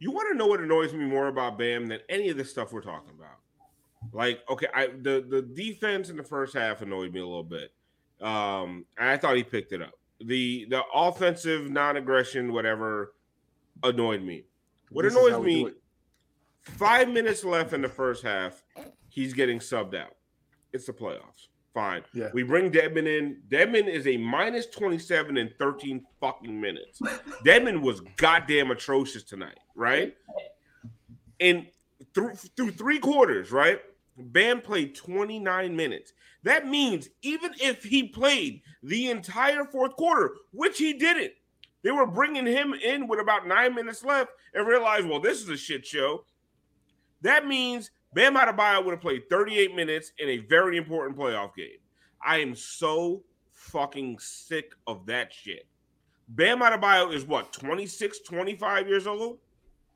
[0.00, 2.72] You want to know what annoys me more about Bam than any of this stuff
[2.72, 3.39] we're talking about?
[4.12, 7.72] Like, okay, I the the defense in the first half annoyed me a little bit.
[8.20, 9.94] Um, I thought he picked it up.
[10.20, 13.14] The the offensive non-aggression, whatever,
[13.82, 14.44] annoyed me.
[14.90, 15.70] What This annoys me,
[16.62, 18.62] five minutes left in the first half,
[19.08, 20.16] he's getting subbed out.
[20.72, 21.48] It's the playoffs.
[21.72, 22.02] Fine.
[22.12, 22.30] Yeah.
[22.34, 23.42] We bring Dedmon in.
[23.48, 27.00] Dedmon is a minus 27 in 13 fucking minutes.
[27.46, 30.14] Dedmon was goddamn atrocious tonight, right?
[31.38, 31.66] And
[32.12, 33.80] through through three quarters, right?
[34.20, 36.12] Bam played 29 minutes.
[36.42, 41.32] That means even if he played the entire fourth quarter, which he didn't,
[41.82, 45.48] they were bringing him in with about nine minutes left and realized, well, this is
[45.48, 46.24] a shit show.
[47.22, 51.78] That means Bam Adebayo would have played 38 minutes in a very important playoff game.
[52.24, 55.66] I am so fucking sick of that shit.
[56.28, 59.38] Bam Adebayo is what, 26, 25 years old?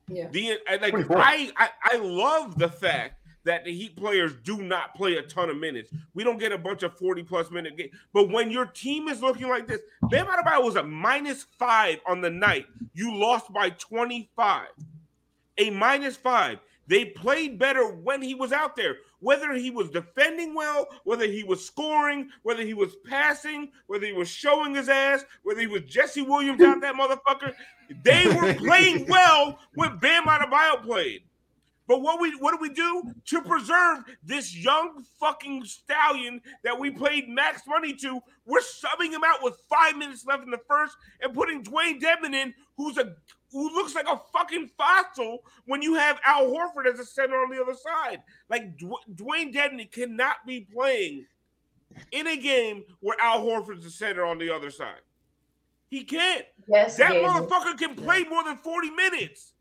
[0.08, 0.28] Yeah.
[0.30, 5.16] The like I, I I love the fact that the Heat players do not play
[5.16, 5.90] a ton of minutes.
[6.14, 7.90] We don't get a bunch of 40 plus minute game.
[8.12, 9.80] But when your team is looking like this,
[10.10, 12.66] Bam Adebayo was a minus five on the night.
[12.94, 14.68] You lost by 25.
[15.58, 16.58] A minus five.
[16.86, 18.96] They played better when he was out there.
[19.20, 24.12] Whether he was defending well, whether he was scoring, whether he was passing, whether he
[24.12, 27.54] was showing his ass, whether he was Jesse Williams out that motherfucker,
[28.02, 31.22] they were playing well when Bam Adebayo played.
[31.86, 36.90] But what we what do we do to preserve this young fucking stallion that we
[36.90, 38.20] paid max money to?
[38.46, 42.34] We're subbing him out with five minutes left in the first and putting Dewayne Dedmon
[42.34, 43.14] in, who's a
[43.52, 47.50] who looks like a fucking fossil when you have Al Horford as a center on
[47.50, 48.20] the other side.
[48.48, 51.26] Like Dw- Dewayne Dedmon cannot be playing
[52.10, 55.00] in a game where Al Horford's the center on the other side.
[55.88, 56.44] He can't.
[56.66, 56.96] Yes.
[56.96, 59.52] That motherfucker can play more than 40 minutes.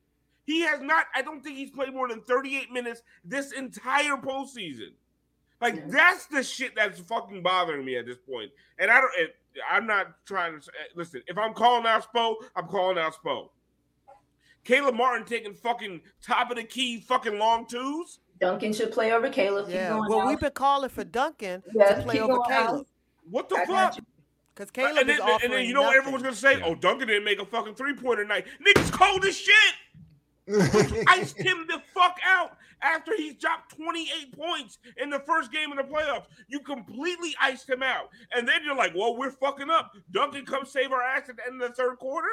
[0.45, 4.93] He has not, I don't think he's played more than 38 minutes this entire postseason.
[5.61, 5.83] Like, Yeah.
[5.87, 8.51] that's the shit that's fucking bothering me at this point.
[8.79, 9.35] And I don't, it,
[9.69, 11.21] I'm not trying to eh, listen.
[11.27, 13.49] If I'm calling out Spo, I'm calling out Spo.
[14.63, 18.19] Caleb Martin taking fucking top of the key fucking long twos.
[18.39, 19.67] Duncan should play over Caleb.
[19.67, 19.89] Keep Yeah.
[19.89, 20.27] going Well, out.
[20.27, 22.67] we've been calling for Duncan Yeah, to play over going out.
[22.67, 22.87] Caleb
[23.29, 23.97] What the I fuck?
[24.55, 26.57] because Caleb and, then, is offering and then you know what everyone's gonna say?
[26.59, 26.65] Yeah.
[26.65, 28.47] Oh, Duncan didn't make a fucking three pointer night.
[28.65, 29.55] Niggas cold as shit.
[31.07, 35.77] Iced him the fuck out after he dropped 28 points in the first game of
[35.77, 36.25] the playoffs.
[36.49, 38.09] You completely iced him out.
[38.35, 39.93] And then you're like, well, we're fucking up.
[40.11, 42.27] Duncan come save our ass at the end of the third quarter?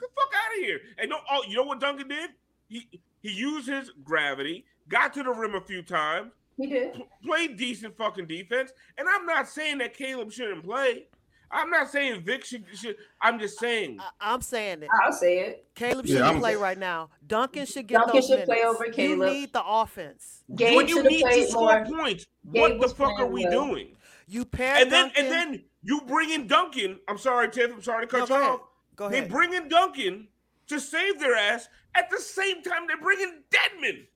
[0.00, 0.80] Get the fuck out of here.
[0.98, 2.30] And no, oh, you know what Duncan did?
[2.68, 2.88] He
[3.20, 6.94] he used his gravity, got to the rim a few times, He did.
[6.94, 8.72] pl- played decent fucking defense.
[8.98, 11.06] And I'm not saying that Caleb shouldn't play.
[11.52, 14.88] I'm not saying Vic should, should I'm just saying I, I'm saying it.
[15.04, 15.66] I'll say it.
[15.74, 17.10] Caleb shouldn't I'm- play right now.
[17.26, 18.74] Duncan should get Duncan those should play minutes.
[18.74, 19.32] over You Caleb.
[19.32, 20.44] need the offense.
[20.54, 21.98] Gabe when you need to score more.
[21.98, 23.66] points, Gabe what the fuck are we well.
[23.68, 23.96] doing?
[24.26, 25.24] You pair And then Duncan.
[25.24, 26.98] and then you bring in Duncan.
[27.08, 27.70] I'm sorry, Tiff.
[27.72, 28.54] I'm sorry to No, cut go you ahead.
[28.54, 28.60] off.
[28.96, 30.28] Go They bring in Duncan
[30.68, 31.68] to save their ass.
[31.94, 34.06] At the same time, they're bringing Dedmon.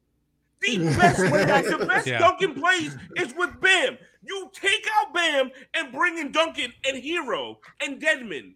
[0.62, 2.18] The best, the best Yeah.
[2.18, 3.99] Duncan plays is with Bam.
[4.26, 8.54] You take out Bam and bring in Duncan and Herro and Dedmon.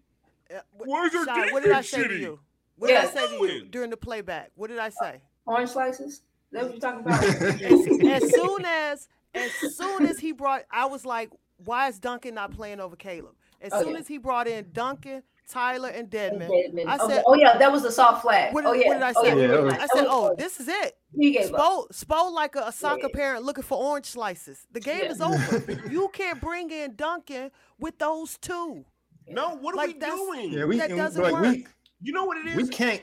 [0.55, 2.41] Uh, wh- Where's your Sean, what did I defense say to you?
[2.77, 3.71] What did I say to you Doing?
[3.71, 4.51] during the playback?
[4.55, 5.21] What did I say?
[5.47, 6.23] Orange slices.
[6.53, 7.23] That's what you're talking about?
[7.25, 11.31] as, as soon as as soon as he brought I was like,
[11.65, 13.35] why is Duncan not playing over Caleb?
[13.61, 13.99] As Oh, soon yeah.
[13.99, 16.87] as he brought in Duncan, Tyler, and Dedmon, Dedmon.
[16.87, 18.55] I oh, said, oh yeah, that was a soft flag.
[18.55, 18.89] What oh did- yeah.
[18.89, 19.29] what did I Oh, say?
[19.41, 19.75] yeah, Yeah, was.
[19.75, 20.39] I said, was oh, good.
[20.39, 20.97] this is it.
[21.15, 21.39] he.
[21.39, 23.17] Spo, Spo like a, a soccer Yeah.
[23.21, 24.67] parent looking for orange slices.
[24.73, 25.11] The game Yeah.
[25.11, 25.73] is over.
[25.91, 28.85] you can't bring in Duncan with those two.
[29.29, 30.53] No, what are Like, we doing?
[30.53, 31.43] yeah, we That doesn't like, work.
[31.43, 31.67] we
[32.03, 32.57] You know what it is?
[32.57, 33.03] we can't.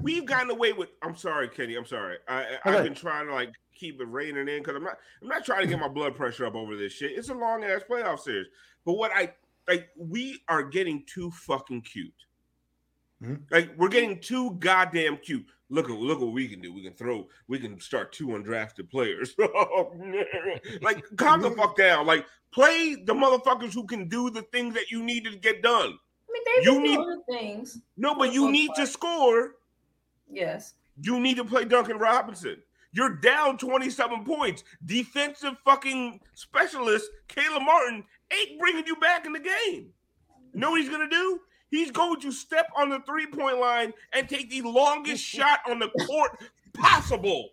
[0.00, 0.90] We've gotten away with.
[1.02, 1.74] I'm sorry, Kenny.
[1.74, 2.18] I'm sorry.
[2.28, 4.96] I, I I've been trying to like keep it raining in because I'm not.
[5.22, 7.12] I'm not trying to get my blood pressure up over this shit.
[7.18, 8.46] It's a long ass playoff series.
[8.84, 9.32] But what I
[9.68, 12.12] like, we are getting too fucking cute.
[13.22, 13.42] Mhm.
[13.50, 15.44] Like we're getting too goddamn cute.
[15.70, 16.72] Look at look what we can do.
[16.72, 17.28] We can throw.
[17.48, 19.34] We can start two undrafted players.
[20.82, 22.06] like calm the fuck down.
[22.06, 25.98] Like play the motherfuckers who can do the things that you need to get done.
[26.28, 27.78] I mean, they've You need- doing things.
[27.96, 29.56] No, but you most need to score.
[30.30, 30.74] Yes.
[31.00, 32.62] You need to play Duncan Robinson.
[32.92, 34.64] You're down 27 points.
[34.84, 39.90] Defensive fucking specialist, Caleb Martin, ain't bringing you back in the game.
[40.54, 41.40] You know what he's going to do?
[41.70, 45.78] He's going to step on the three point line and take the longest shot on
[45.78, 46.38] the court
[46.74, 47.50] possible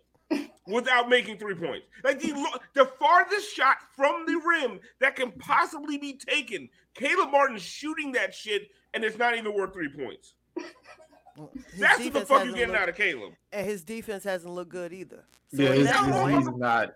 [0.66, 1.86] without making three points.
[2.02, 6.68] Like the, lo- the farthest shot from the rim that can possibly be taken.
[6.94, 10.34] Caleb Martin's shooting that shit, and it's not even worth three points.
[10.56, 13.32] His That's what the fuck you hasn't getting looked- out of Caleb.
[13.52, 15.24] And his defense hasn't looked good either.
[15.54, 16.92] So Yeah, at he's, he's- point, he's not.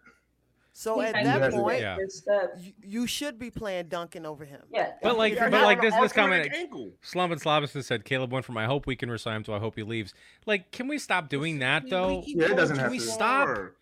[0.80, 1.98] So He at that point, Yeah.
[2.58, 4.62] You, you should be playing Duncan over him.
[4.72, 4.92] Yeah.
[5.02, 6.92] But like, but like this, this comment, arthritic ankle.
[7.02, 9.58] Slum and Slobison said Caleb went from I hope we can resign him to I
[9.58, 10.14] hope he leaves.
[10.46, 12.22] Like, can we stop doing that though?
[12.24, 13.04] Yeah, it doesn't don't have we to.
[13.04, 13.48] stop?
[13.48, 13.74] score.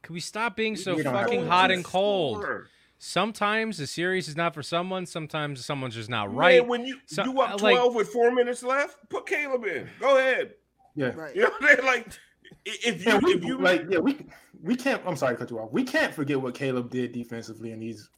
[0.00, 2.40] Can we stop being so We don't have fucking hot and cold?
[2.40, 2.68] score.
[2.98, 5.04] Sometimes the series is not for someone.
[5.04, 6.60] Sometimes someone's just not right.
[6.60, 9.64] Man, when you So, you up uh, like- 12 with four minutes left, put Caleb
[9.64, 9.88] in.
[10.00, 10.54] Go ahead.
[10.94, 11.08] Yeah.
[11.08, 11.36] Right.
[11.36, 11.84] You know what I mean?
[11.84, 12.10] Like i-
[12.64, 14.26] if you we, if you like yeah, we
[14.62, 15.02] we can't.
[15.06, 15.70] I'm sorry to cut you off.
[15.72, 18.08] We can't forget what Caleb did defensively in these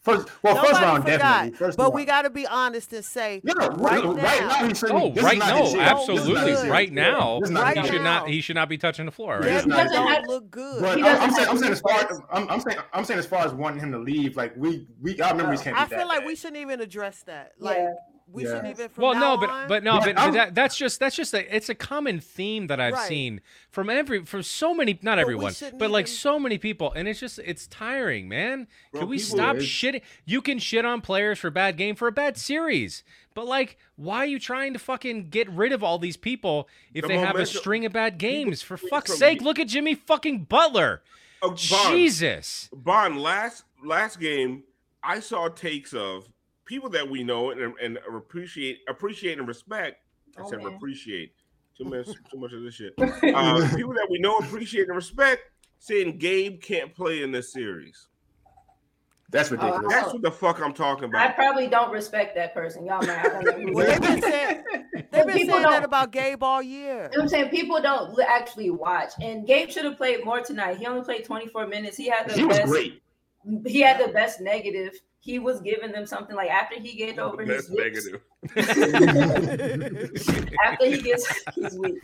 [0.00, 0.28] first.
[0.42, 1.56] Well, Nobody first round forgot, definitely.
[1.58, 1.94] First but round.
[1.94, 4.72] we got to be honest and say, yeah, right right, now- right now he.
[4.90, 5.80] Oh, right not now, his shit.
[5.80, 6.14] absolutely.
[6.16, 6.70] This is not his shit.
[6.70, 8.18] Right now, This is not Right he his should now.
[8.20, 8.28] not.
[8.28, 9.38] He should not be touching the floor.
[9.38, 9.44] Right?
[9.46, 10.82] Yeah, Devin not- doesn't have- look good.
[10.82, 13.04] But He I'm, doesn't I'm saying, I'm saying as far as I'm, I'm saying, I'm
[13.04, 15.80] saying as far as wanting him to leave, like we, we our memories can't be
[15.82, 16.26] I that feel like bad.
[16.26, 17.52] we shouldn't even address that.
[17.58, 17.92] Like Yeah.
[18.28, 18.48] We Yeah.
[18.56, 18.88] shouldn't even.
[18.88, 21.14] From Well, now no, but on- but no, Yeah, but, but that, that's just that's
[21.16, 23.08] just a it's a common theme that I've Right.
[23.08, 26.92] seen from every from so many not we everyone, shouldn't but like so many people,
[26.92, 28.66] and it's just it's tiring, man.
[28.92, 29.68] Bro, Can we stop It is.
[29.68, 30.02] shitting?
[30.24, 33.78] You can shit on players for a bad game for a bad series, but like,
[33.94, 37.18] why are you trying to fucking get rid of all these people if The they
[37.18, 38.60] have a string of bad games?
[38.62, 41.02] For fuck's sake, the- look at Jimmy fucking Butler.
[41.42, 41.58] Uh, oh, Bond,
[41.96, 42.68] Jesus.
[42.72, 44.64] Bond last last game
[45.02, 46.28] I saw takes of
[46.66, 49.96] people that we know and, and appreciate appreciate and respect.
[50.36, 50.74] I Oh, said man.
[50.74, 51.32] appreciate
[51.78, 52.92] too much too much of this shit.
[52.98, 55.42] Uh, people that we know appreciate and respect
[55.78, 58.08] saying Gabe can't play in this series.
[59.30, 59.92] That's Oh, ridiculous.
[59.92, 61.28] That's what the fuck I'm talking about.
[61.28, 62.86] I probably don't respect that person.
[62.86, 63.18] Y'all might.
[63.18, 64.64] I don't know Well, they've been saying
[65.10, 66.86] they've been saying that about Gabe all year.
[66.88, 70.40] You know what I'm saying people don't actually watch, and Gabe should have played more
[70.40, 70.78] tonight.
[70.78, 71.96] He only played 24 minutes.
[71.96, 73.02] He had the He was great.
[73.66, 74.92] He had the best negative.
[75.20, 78.22] He was giving them something like after he gets over his That's yips, negative.
[80.64, 81.98] after he gets he's weak.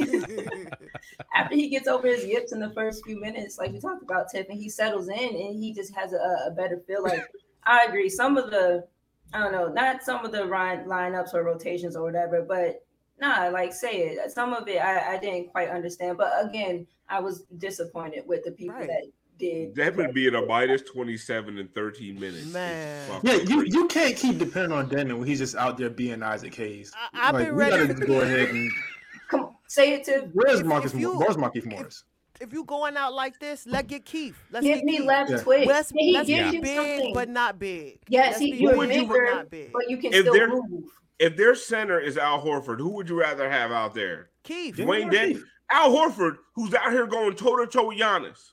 [1.35, 4.29] after he gets over his yips in the first few minutes, like we talked about,
[4.31, 7.03] Tiff, and he settles in and he just has a, a better feel.
[7.03, 7.23] Like
[7.65, 8.87] I agree, some of the
[9.33, 12.85] I don't know, not some of the line, lineups or rotations or whatever, but
[13.21, 14.31] nah, like say it.
[14.33, 18.53] Some of it I, I didn't quite understand, but again, I was disappointed with the
[18.53, 18.89] people Right.
[18.89, 19.07] that
[19.43, 19.74] did.
[19.74, 22.47] Devin being a minus 27 in 13 minutes.
[22.47, 23.20] Man.
[23.22, 23.70] Yeah, you, crazy.
[23.76, 26.93] you can't keep depending on Dedmon when he's just out there being Isaac Hayes.
[26.95, 28.70] I- I've like, been we ready gotta to- go ahead and
[29.28, 30.95] Come on, say it to where's If- Marcus?
[30.95, 32.05] if you- where's Marcus Morris?
[32.40, 34.36] If you going out like this, let get Keith.
[34.51, 35.07] Let's give get me Keith.
[35.07, 35.36] left Yeah.
[35.38, 35.66] twitch.
[35.68, 37.14] Let's, Yeah, he let's gives be you big, something.
[37.14, 37.99] but not big.
[38.09, 39.72] yes, he, be you're big, but not big.
[39.72, 40.84] but you can If still move.
[41.20, 44.30] If their center is Al Horford, who would you rather have out there?
[44.43, 44.84] Keith, Yeah.
[44.86, 45.43] Dewayne Dedmon?
[45.70, 48.52] Al Horford, who's out here going toe to toe with Giannis.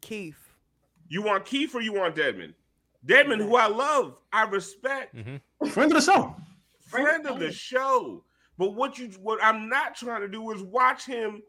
[0.00, 0.54] Keith.
[1.08, 2.54] You want Keith or you want Dedmon?
[3.06, 5.68] Dedmon, who I love, I respect, mm-hmm.
[5.68, 6.36] Friend of the show.
[6.80, 8.24] friend of the show.
[8.58, 11.42] But what you what I'm not trying to do is watch him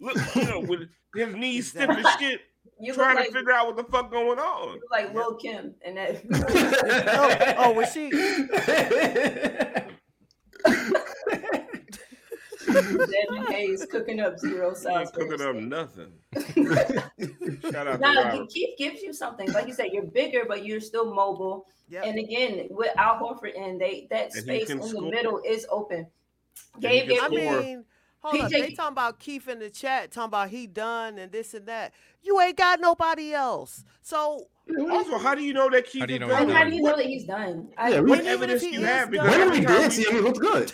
[0.00, 2.40] look, you know, with his knees stiff as shit,
[2.80, 4.68] You trying look to like, figure out what the fuck going on.
[4.68, 6.22] you look like Lil Kim and that.
[7.58, 8.10] Oh, oh, was she?
[12.72, 15.10] Devin Hayes cooking up zero He sauce.
[15.10, 16.12] cooking up nothing.
[17.70, 18.48] Shout out to No, Robert.
[18.50, 19.50] Keith gives you something.
[19.52, 21.66] Like you said, you're bigger, but you're still mobile.
[21.88, 22.04] Yep.
[22.06, 25.10] And again, with Al Horford and they that And space can in the score.
[25.10, 26.06] middle is open.
[26.76, 27.84] And he Gabe I mean,
[28.20, 28.50] hold up.
[28.50, 31.66] PJ They talking about Keith in the chat, talking about he done and this and
[31.66, 31.92] that.
[32.22, 33.84] You ain't got nobody else.
[34.00, 34.90] So mm-hmm.
[34.92, 36.48] Also, how do you know that Keith How do you know done?
[36.48, 37.68] How do you know that he's done?
[37.76, 39.10] I, Yeah, we- What Even if evidence he you is have?
[39.10, 40.72] Because done- Whenever every he time, did see him, he looked good.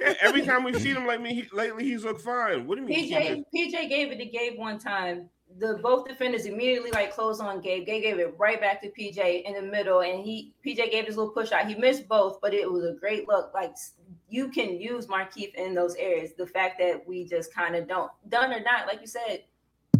[0.20, 2.66] every time we've seen him lately, he, lately he's looked fine.
[2.66, 3.10] What do you mean?
[3.10, 5.28] PJ PJ gave it to Gabe one time.
[5.58, 7.86] The both defenders immediately like closed on Gabe.
[7.86, 11.16] Gabe gave it right back to PJ in the middle, and he PJ gave his
[11.16, 11.66] little push out.
[11.66, 13.52] He missed both, but it was a great look.
[13.54, 13.74] Like
[14.28, 16.32] you can use Markieff in those areas.
[16.36, 19.44] The fact that we just kind of don't done or not, like you said,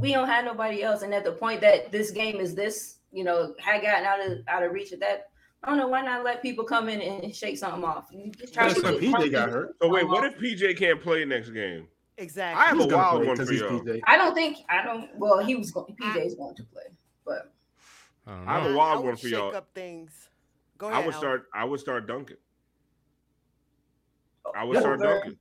[0.01, 1.03] we don't have nobody else.
[1.03, 4.39] And at the point that this game is this, you know, had gotten out of
[4.49, 5.29] out of reach of that.
[5.63, 8.07] I don't know why not let people come in and shake something off.
[8.13, 9.77] You just try to when get PJ got hurt.
[9.83, 11.89] So wait, what if PJ can't play next game?
[12.19, 12.63] exactly.
[12.63, 13.81] I have He's a wild one for y'all.
[13.81, 14.01] PJ.
[14.07, 15.11] I don't think I don't.
[15.17, 15.95] Well, he was going.
[16.01, 16.83] PJ's going to play,
[17.25, 17.53] but
[18.27, 19.55] I don't I have a wild I one for shake y'all.
[19.57, 20.29] up things.
[20.79, 21.21] Go ahead, I would Al.
[21.21, 21.47] start.
[21.55, 22.37] I would start Duncan.
[24.55, 25.39] I would Yeah, start but- Duncan.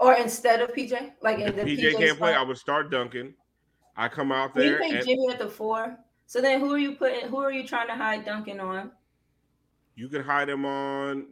[0.00, 3.34] or instead of PJ, like in If the PJ can't play, I would start Duncan.
[3.96, 5.96] I come out Well, you there pick and Jimmy at the four.
[6.26, 7.28] So then, who are you putting?
[7.28, 8.90] Who are you trying to hide Duncan on?
[9.96, 11.26] You can hide him on.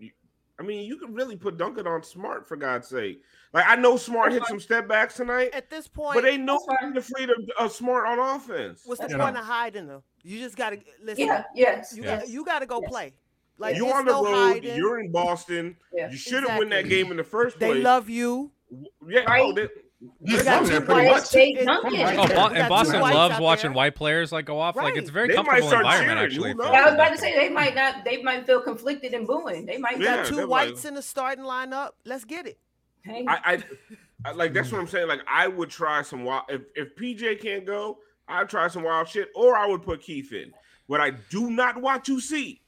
[0.59, 3.23] I mean, you can really put Duncan on Smart for God's sake.
[3.53, 6.55] Like I know Smart hit some step backs tonight, At this point, but ain't no
[6.55, 6.91] That's fine.
[6.91, 8.83] one afraid of, of Smart on offense.
[8.85, 9.41] what's the You point know.
[9.41, 10.03] of hiding them?
[10.23, 11.27] You just gotta listen.
[11.27, 11.45] Yeah.
[11.55, 11.95] Yes.
[11.97, 12.19] You Yeah.
[12.21, 12.91] got you gotta go Yes.
[12.91, 13.13] play.
[13.59, 14.53] Like you it's on the no road.
[14.55, 14.77] hiding.
[14.77, 15.77] You're in Boston.
[15.93, 16.11] Yeah.
[16.11, 17.75] You should have won that game in the first place.
[17.75, 18.51] they love you.
[19.07, 19.43] yeah, Right.
[19.45, 19.69] oh, they-
[20.25, 21.25] He's from there pretty much.
[21.25, 21.93] State Duncan.
[21.95, 22.27] Oh.
[22.29, 23.77] Bo- and Boston whites loves watching there.
[23.77, 24.77] white players like go off.
[24.77, 26.19] Like it's a very They comfortable environment cheering.
[26.25, 26.51] actually.
[26.53, 26.73] Who for knows?
[26.73, 28.05] Yeah, I was about to say they might not.
[28.05, 29.67] They might feel conflicted and booing.
[29.67, 29.99] They might.
[29.99, 31.91] We Yeah, got two whites like- in the starting lineup.
[32.05, 32.59] Let's get it.
[33.03, 33.65] Hey, I, I,
[34.27, 35.09] I like that's what I'm saying.
[35.09, 36.45] Like I would try some wild.
[36.49, 37.99] If if PJ can't go,
[38.29, 40.53] I'd try some wild shit, or I would put Keith in.
[40.87, 42.63] What I do not want to see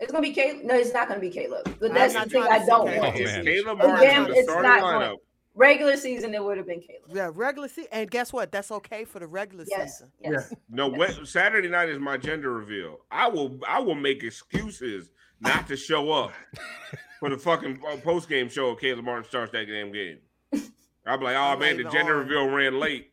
[0.00, 0.64] it's gonna be Caleb.
[0.64, 1.76] No, it's not gonna be Caleb.
[1.80, 3.14] But that's the thing I don't oh, see want.
[3.14, 3.44] Oh, to is man.
[3.44, 3.50] see.
[3.62, 5.16] Caleb Again, Martin in the it's starting not lineup.
[5.56, 7.02] Going- Regular season, it would have been Caleb.
[7.12, 7.88] Yeah, regular season.
[7.92, 8.50] And guess what?
[8.52, 9.98] That's okay for the regular Yes.
[9.98, 10.12] season.
[10.20, 10.52] Yes.
[10.68, 13.00] No, Wed- Saturday night is my gender reveal.
[13.10, 16.32] I will I will make excuses not to show up
[17.20, 18.72] for the fucking uh, post game show.
[18.72, 20.18] if Caleb Martin starts that damn game.
[21.06, 22.26] I'll be like, oh man, the gender on.
[22.26, 23.10] reveal ran late.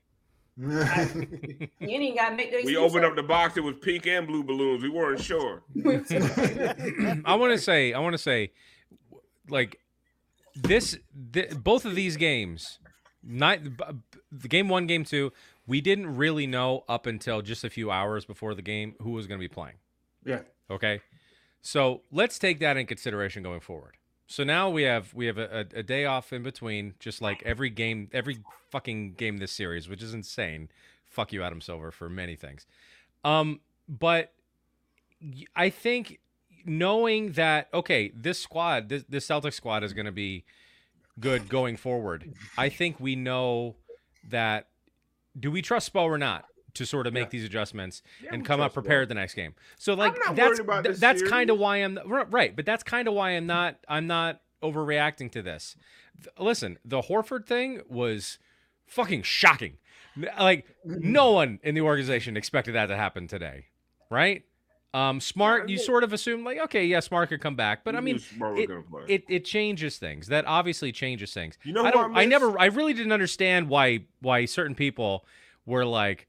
[0.58, 3.12] You ain't gotta make the We opened up.
[3.12, 3.58] up the box.
[3.58, 4.84] It was pink and blue balloons.
[4.84, 5.64] We weren't sure.
[7.26, 8.52] I want to say, I want to say,
[9.50, 9.80] like
[10.56, 10.98] this,
[11.34, 12.80] thi- both of these games,
[13.24, 13.84] not b-
[14.32, 15.32] the game one, game two,
[15.68, 19.28] we didn't really know up until just a few hours before the game who was
[19.28, 19.76] going to be playing.
[20.26, 20.42] yeah.
[20.70, 21.02] Okay,
[21.62, 23.98] so let's take that in consideration going forward.
[24.28, 27.44] So now we have we have a, a, a day off in between, just like
[27.44, 28.40] every game, every
[28.70, 30.70] fucking game this series, which is insane.
[31.06, 32.66] Fuck you, Adam Silver, for many things.
[33.26, 34.32] Um, but
[35.56, 36.20] I think
[36.66, 40.44] knowing that okay, this squad, this this Celtic squad is going to be
[41.20, 42.34] good going forward.
[42.58, 43.76] I think we know
[44.30, 44.68] that.
[45.40, 48.74] Do we trust Spo or not to sort of make these adjustments and come up
[48.74, 49.56] prepared the next game?
[49.78, 52.84] So like not that's about th- this that's kind of why I'm right, but that's
[52.84, 55.76] kind of why I'm not I'm not overreacting to this.
[56.22, 58.40] Th- Listen, the Horford thing was
[58.88, 59.78] fucking shocking.
[60.38, 63.68] Like no one in the organization expected that to happen today,
[64.10, 64.44] right?
[64.94, 68.02] Um, Smart, you sort of assume like, okay, yeah, Smart could come back, but I
[68.02, 68.70] mean, it,
[69.08, 70.28] it it changes things.
[70.28, 71.58] That obviously changes things.
[71.64, 72.16] You know I don't.
[72.16, 72.30] I, miss?
[72.30, 72.60] never.
[72.60, 75.26] I really didn't understand why why certain people
[75.66, 76.28] were like,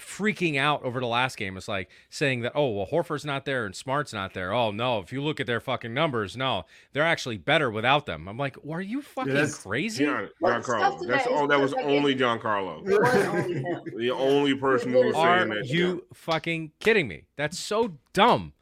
[0.00, 1.56] freaking out over the last game.
[1.56, 4.52] It's like saying that, oh, well, Horford's not there and Smart's not there.
[4.52, 8.28] Oh, no, if you look at their fucking numbers, no, they're actually better without them.
[8.28, 10.04] I'm like, well, are you fucking that's- crazy?
[10.04, 10.98] John, Well, John Carlo.
[11.06, 11.46] That's that all.
[11.46, 12.82] That was only John Carlo.
[12.84, 13.80] It was only him.
[13.96, 15.66] The only person who was Are saying that.
[15.68, 17.24] you fucking kidding me?
[17.36, 18.52] That's so dumb.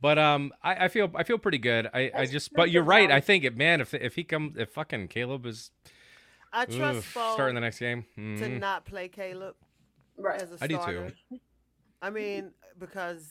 [0.00, 1.88] But um, I, I feel I feel pretty good.
[1.94, 3.10] I, I just, but you're right.
[3.10, 5.70] I think it, man, if if he comes, if fucking Caleb is
[6.52, 8.60] I trust oof, Spo starting the next game, to mhm.
[8.60, 9.54] not play Caleb
[10.16, 10.40] Right.
[10.40, 11.38] as a I do too.
[12.00, 13.26] I mean, because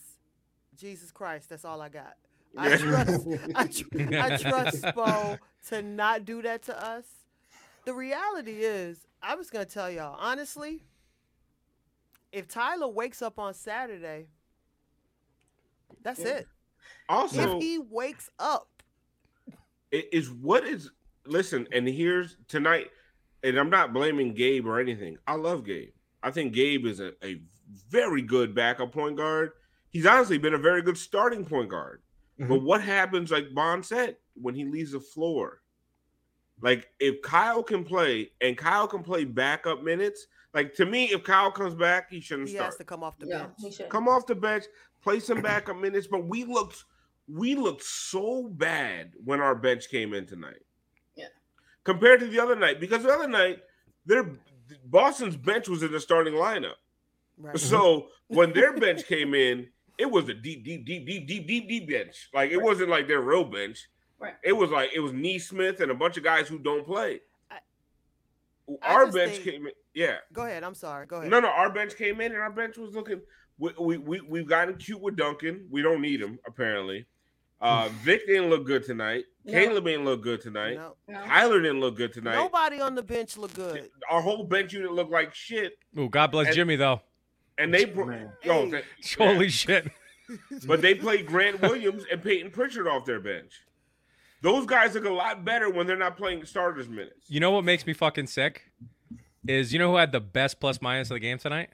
[0.77, 2.15] Jesus Christ, that's all I got.
[2.57, 7.05] I trust, I, tr- I trust Spo to not do that to us.
[7.85, 10.83] The reality is, I was gonna tell y'all honestly.
[12.31, 14.25] If Tyler wakes up on Saturday,
[16.01, 16.37] that's Yeah.
[16.37, 16.47] it.
[17.07, 18.69] Also, if he wakes up,
[19.91, 20.89] it is what is
[21.25, 22.89] listen and here's tonight
[23.43, 25.92] and i'm not blaming gabe or anything i love gabe
[26.23, 27.41] i think gabe is a, a
[27.89, 29.51] very good backup point guard
[29.89, 32.01] he's honestly been a very good starting point guard
[32.39, 32.65] but mm-hmm.
[32.65, 35.61] what happens like bond said when he leaves the floor
[36.61, 41.23] like if kyle can play and kyle can play backup minutes like to me if
[41.23, 43.53] kyle comes back he shouldn't he start has to come off the Yeah, bench.
[43.59, 43.89] he should.
[43.89, 44.65] come off the bench,
[45.01, 46.07] play some backup minutes.
[46.07, 46.83] But we looked
[47.27, 50.61] we looked so bad when our bench came in tonight.
[51.15, 51.27] Yeah.
[51.83, 53.59] Compared to the other night, because the other night,
[54.05, 54.23] their
[54.85, 56.73] Boston's bench was in the starting lineup.
[57.37, 57.57] Right.
[57.57, 61.67] So when their bench came in, it was a deep, deep, deep, deep, deep, deep,
[61.69, 62.29] deep bench.
[62.33, 62.65] Like it Right.
[62.65, 63.87] wasn't like their real bench.
[64.19, 64.35] Right.
[64.43, 67.21] It was like it was Nesmith and a bunch of guys who don't play.
[67.51, 67.59] I-
[68.81, 70.17] I Our just bench think- came in, yeah.
[70.31, 70.63] Go ahead.
[70.63, 71.05] I'm sorry.
[71.05, 71.29] Go ahead.
[71.29, 73.21] No, no, our bench came in and our bench was looking.
[73.59, 75.67] We we, we we've gotten cute with Duncan.
[75.69, 77.05] We don't need him apparently.
[77.61, 79.25] Uh, Vic didn't look good tonight.
[79.45, 79.51] No.
[79.53, 80.75] Caleb didn't look good tonight.
[80.75, 80.95] No.
[81.07, 81.23] No.
[81.25, 82.35] Tyler didn't look good tonight.
[82.35, 83.89] Nobody on the bench looked good.
[84.09, 87.01] Our whole bench unit looked like shit, Oh, God bless And- Jimmy though.
[87.57, 88.31] and they bro- Man.
[88.43, 88.71] yo, Hey.
[88.71, 88.83] that-
[89.17, 89.87] Holy shit.
[90.65, 93.61] but they played Grant Williams and Payton Pritchard off their bench.
[94.41, 97.29] Those guys look a lot better when they're not playing starters minutes.
[97.29, 98.63] You know what makes me fucking sick?
[99.47, 101.69] Is you know who had the best plus minus of the game tonight?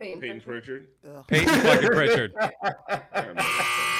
[0.00, 0.88] Payton Payton Pritchard.
[1.02, 1.26] Pritchard.
[1.28, 2.32] Payton fucking Pritchard.
[2.36, 2.50] Yeah,